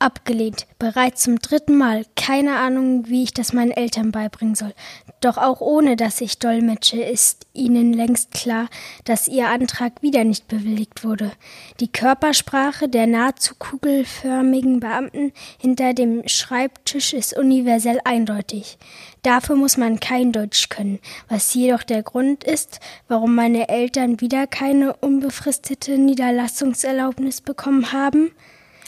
Abgelehnt, 0.01 0.67
bereits 0.79 1.25
zum 1.25 1.41
dritten 1.41 1.77
Mal. 1.77 2.07
Keine 2.17 2.57
Ahnung, 2.57 3.07
wie 3.09 3.23
ich 3.23 3.35
das 3.35 3.53
meinen 3.53 3.71
Eltern 3.71 4.13
beibringen 4.13 4.55
soll. 4.55 4.73
Doch 5.21 5.37
auch 5.37 5.61
ohne 5.61 5.95
dass 5.95 6.23
ich 6.23 6.39
dolmetsche, 6.39 7.03
ist 7.03 7.47
ihnen 7.53 7.93
längst 7.93 8.31
klar, 8.31 8.71
dass 9.05 9.29
ihr 9.29 9.49
Antrag 9.49 10.01
wieder 10.01 10.25
nicht 10.25 10.49
bewilligt 10.49 11.05
wurde. 11.05 11.33
Die 11.81 11.93
Körpersprache 11.93 12.89
der 12.89 13.07
nahezu 13.07 13.55
kugelförmigen 13.59 14.81
Beamten 14.81 15.33
hinter 15.59 15.93
dem 15.93 16.27
Schreibtisch 16.27 17.13
ist 17.13 17.37
universell 17.37 18.01
eindeutig. 18.03 18.79
Dafür 19.23 19.57
muss 19.57 19.77
man 19.77 20.01
kein 20.01 20.33
Deutsch 20.33 20.71
können, 20.71 20.99
was 21.29 21.53
jedoch 21.53 21.83
der 21.83 22.03
Grund 22.03 22.43
ist, 22.43 22.81
warum 23.07 23.35
meine 23.35 23.69
Eltern 23.69 24.23
wieder 24.23 24.47
keine 24.47 24.97
unbefristete 24.97 25.99
Niederlassungserlaubnis 25.99 27.43
bekommen 27.43 27.93
haben. 27.93 28.31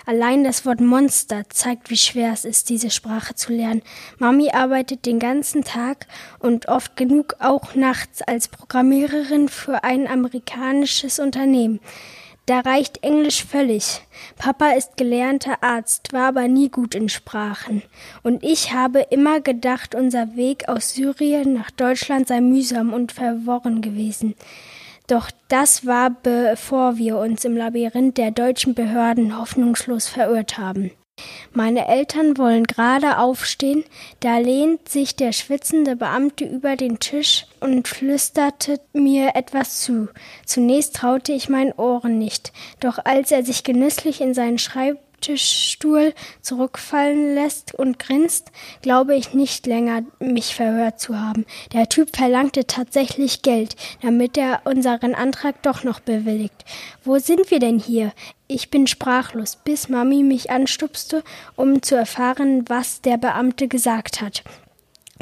Allein 0.04 0.44
das 0.44 0.66
Wort 0.66 0.80
Monster 0.80 1.44
zeigt, 1.48 1.90
wie 1.90 1.96
schwer 1.96 2.32
es 2.32 2.44
ist, 2.44 2.68
diese 2.68 2.90
Sprache 2.90 3.34
zu 3.34 3.52
lernen. 3.52 3.82
Mami 4.18 4.50
arbeitet 4.50 5.06
den 5.06 5.18
ganzen 5.18 5.64
Tag 5.64 6.06
und 6.38 6.68
oft 6.68 6.96
genug 6.96 7.36
auch 7.38 7.74
nachts 7.74 8.22
als 8.22 8.48
Programmiererin 8.48 9.48
für 9.48 9.84
ein 9.84 10.06
amerikanisches 10.06 11.18
Unternehmen. 11.18 11.80
Da 12.46 12.58
reicht 12.58 13.04
Englisch 13.04 13.44
völlig. 13.44 14.02
Papa 14.36 14.72
ist 14.72 14.96
gelernter 14.96 15.62
Arzt, 15.62 16.12
war 16.12 16.26
aber 16.26 16.48
nie 16.48 16.70
gut 16.70 16.96
in 16.96 17.08
Sprachen. 17.08 17.82
Und 18.24 18.42
ich 18.42 18.72
habe 18.72 19.00
immer 19.10 19.40
gedacht, 19.40 19.94
unser 19.94 20.34
Weg 20.34 20.68
aus 20.68 20.94
Syrien 20.94 21.52
nach 21.52 21.70
Deutschland 21.70 22.26
sei 22.26 22.40
mühsam 22.40 22.92
und 22.92 23.12
verworren 23.12 23.80
gewesen. 23.80 24.34
Doch 25.12 25.30
das 25.48 25.84
war 25.84 26.08
bevor 26.08 26.96
wir 26.96 27.18
uns 27.18 27.44
im 27.44 27.54
Labyrinth 27.54 28.16
der 28.16 28.30
deutschen 28.30 28.72
Behörden 28.72 29.38
hoffnungslos 29.38 30.08
verirrt 30.08 30.56
haben. 30.56 30.90
Meine 31.52 31.86
Eltern 31.86 32.38
wollen 32.38 32.64
gerade 32.64 33.18
aufstehen, 33.18 33.84
da 34.20 34.38
lehnt 34.38 34.88
sich 34.88 35.14
der 35.14 35.32
schwitzende 35.32 35.96
Beamte 35.96 36.46
über 36.46 36.76
den 36.76 36.98
Tisch 36.98 37.44
und 37.60 37.88
flüsterte 37.88 38.80
mir 38.94 39.32
etwas 39.34 39.82
zu. 39.82 40.08
Zunächst 40.46 40.96
traute 40.96 41.32
ich 41.32 41.50
meinen 41.50 41.72
Ohren 41.72 42.18
nicht, 42.18 42.54
doch 42.80 42.98
als 43.04 43.32
er 43.32 43.44
sich 43.44 43.64
genüsslich 43.64 44.22
in 44.22 44.32
seinen 44.32 44.58
Schreibtischstuhl 45.22 46.14
zurückfallen 46.40 47.34
lässt 47.34 47.74
und 47.74 47.98
grinst, 47.98 48.50
glaube 48.82 49.14
ich 49.14 49.34
nicht 49.34 49.66
länger, 49.66 50.02
mich 50.18 50.54
verhört 50.54 51.00
zu 51.00 51.18
haben. 51.18 51.46
Der 51.72 51.88
Typ 51.88 52.16
verlangte 52.16 52.66
tatsächlich 52.66 53.42
Geld, 53.42 53.76
damit 54.02 54.36
er 54.36 54.62
unseren 54.64 55.14
Antrag 55.14 55.62
doch 55.62 55.84
noch 55.84 56.00
bewilligt. 56.00 56.64
Wo 57.04 57.18
sind 57.18 57.50
wir 57.50 57.60
denn 57.60 57.78
hier? 57.78 58.12
Ich 58.48 58.70
bin 58.70 58.86
sprachlos, 58.86 59.56
bis 59.56 59.88
Mami 59.88 60.22
mich 60.22 60.50
anstupste, 60.50 61.22
um 61.56 61.82
zu 61.82 61.94
erfahren, 61.94 62.64
was 62.68 63.00
der 63.00 63.16
Beamte 63.16 63.68
gesagt 63.68 64.20
hat. 64.20 64.42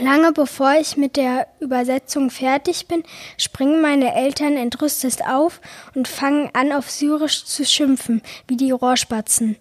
Lange 0.01 0.33
bevor 0.33 0.77
ich 0.81 0.97
mit 0.97 1.17
der 1.17 1.47
Übersetzung 1.61 2.31
fertig 2.31 2.89
bin, 2.89 3.03
springen 3.37 3.83
meine 3.83 4.15
Eltern 4.15 4.57
entrüstet 4.57 5.23
auf 5.27 5.61
und 5.95 6.09
fangen 6.09 6.49
an, 6.55 6.73
auf 6.73 6.91
Syrisch 6.91 7.45
zu 7.45 7.67
schimpfen, 7.67 8.23
wie 8.49 8.57
die 8.57 8.71
Rohrspatzen. 8.71 9.57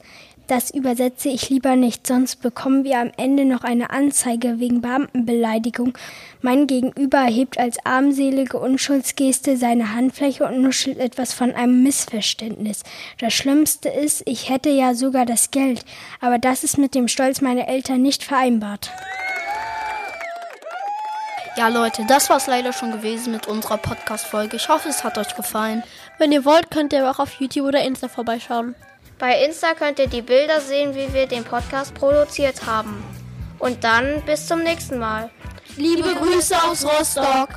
Das 0.49 0.71
übersetze 0.71 1.29
ich 1.29 1.51
lieber 1.51 1.75
nicht, 1.75 2.07
sonst 2.07 2.37
bekommen 2.37 2.83
wir 2.83 2.97
am 2.97 3.11
Ende 3.17 3.45
noch 3.45 3.63
eine 3.63 3.91
Anzeige 3.91 4.59
wegen 4.59 4.81
Beamtenbeleidigung. 4.81 5.95
Mein 6.41 6.65
Gegenüber 6.65 7.21
hebt 7.25 7.59
als 7.59 7.77
armselige 7.85 8.57
Unschuldsgeste 8.57 9.57
seine 9.57 9.93
Handfläche 9.93 10.45
und 10.45 10.59
nuschelt 10.63 10.97
etwas 10.97 11.35
von 11.35 11.53
einem 11.53 11.83
Missverständnis. 11.83 12.81
Das 13.19 13.31
Schlimmste 13.31 13.89
ist, 13.89 14.23
ich 14.25 14.49
hätte 14.49 14.71
ja 14.71 14.95
sogar 14.95 15.27
das 15.27 15.51
Geld, 15.51 15.85
aber 16.19 16.39
das 16.39 16.63
ist 16.63 16.79
mit 16.79 16.95
dem 16.95 17.07
Stolz 17.07 17.41
meiner 17.41 17.67
Eltern 17.67 18.01
nicht 18.01 18.23
vereinbart. 18.23 18.89
Ja, 21.57 21.67
Leute, 21.67 22.05
das 22.07 22.27
war's 22.31 22.47
leider 22.47 22.73
schon 22.73 22.91
gewesen 22.91 23.33
mit 23.33 23.45
unserer 23.45 23.77
Podcast-Folge. 23.77 24.55
Ich 24.55 24.67
hoffe, 24.67 24.89
es 24.89 25.03
hat 25.03 25.19
euch 25.19 25.35
gefallen. 25.35 25.83
Wenn 26.17 26.31
ihr 26.31 26.43
wollt, 26.43 26.71
könnt 26.71 26.91
ihr 26.91 27.07
auch 27.07 27.19
auf 27.19 27.39
YouTube 27.39 27.67
oder 27.67 27.83
Insta 27.83 28.07
vorbeischauen. 28.07 28.73
Bei 29.19 29.43
Insta 29.43 29.73
könnt 29.73 29.99
ihr 29.99 30.07
die 30.07 30.21
Bilder 30.21 30.61
sehen, 30.61 30.95
wie 30.95 31.13
wir 31.13 31.27
den 31.27 31.43
Podcast 31.43 31.93
produziert 31.93 32.65
haben. 32.65 33.03
Und 33.59 33.83
dann 33.83 34.23
bis 34.25 34.47
zum 34.47 34.63
nächsten 34.63 34.97
Mal. 34.97 35.29
Liebe 35.75 36.15
Grüße 36.15 36.55
aus 36.63 36.85
Rostock. 36.85 37.49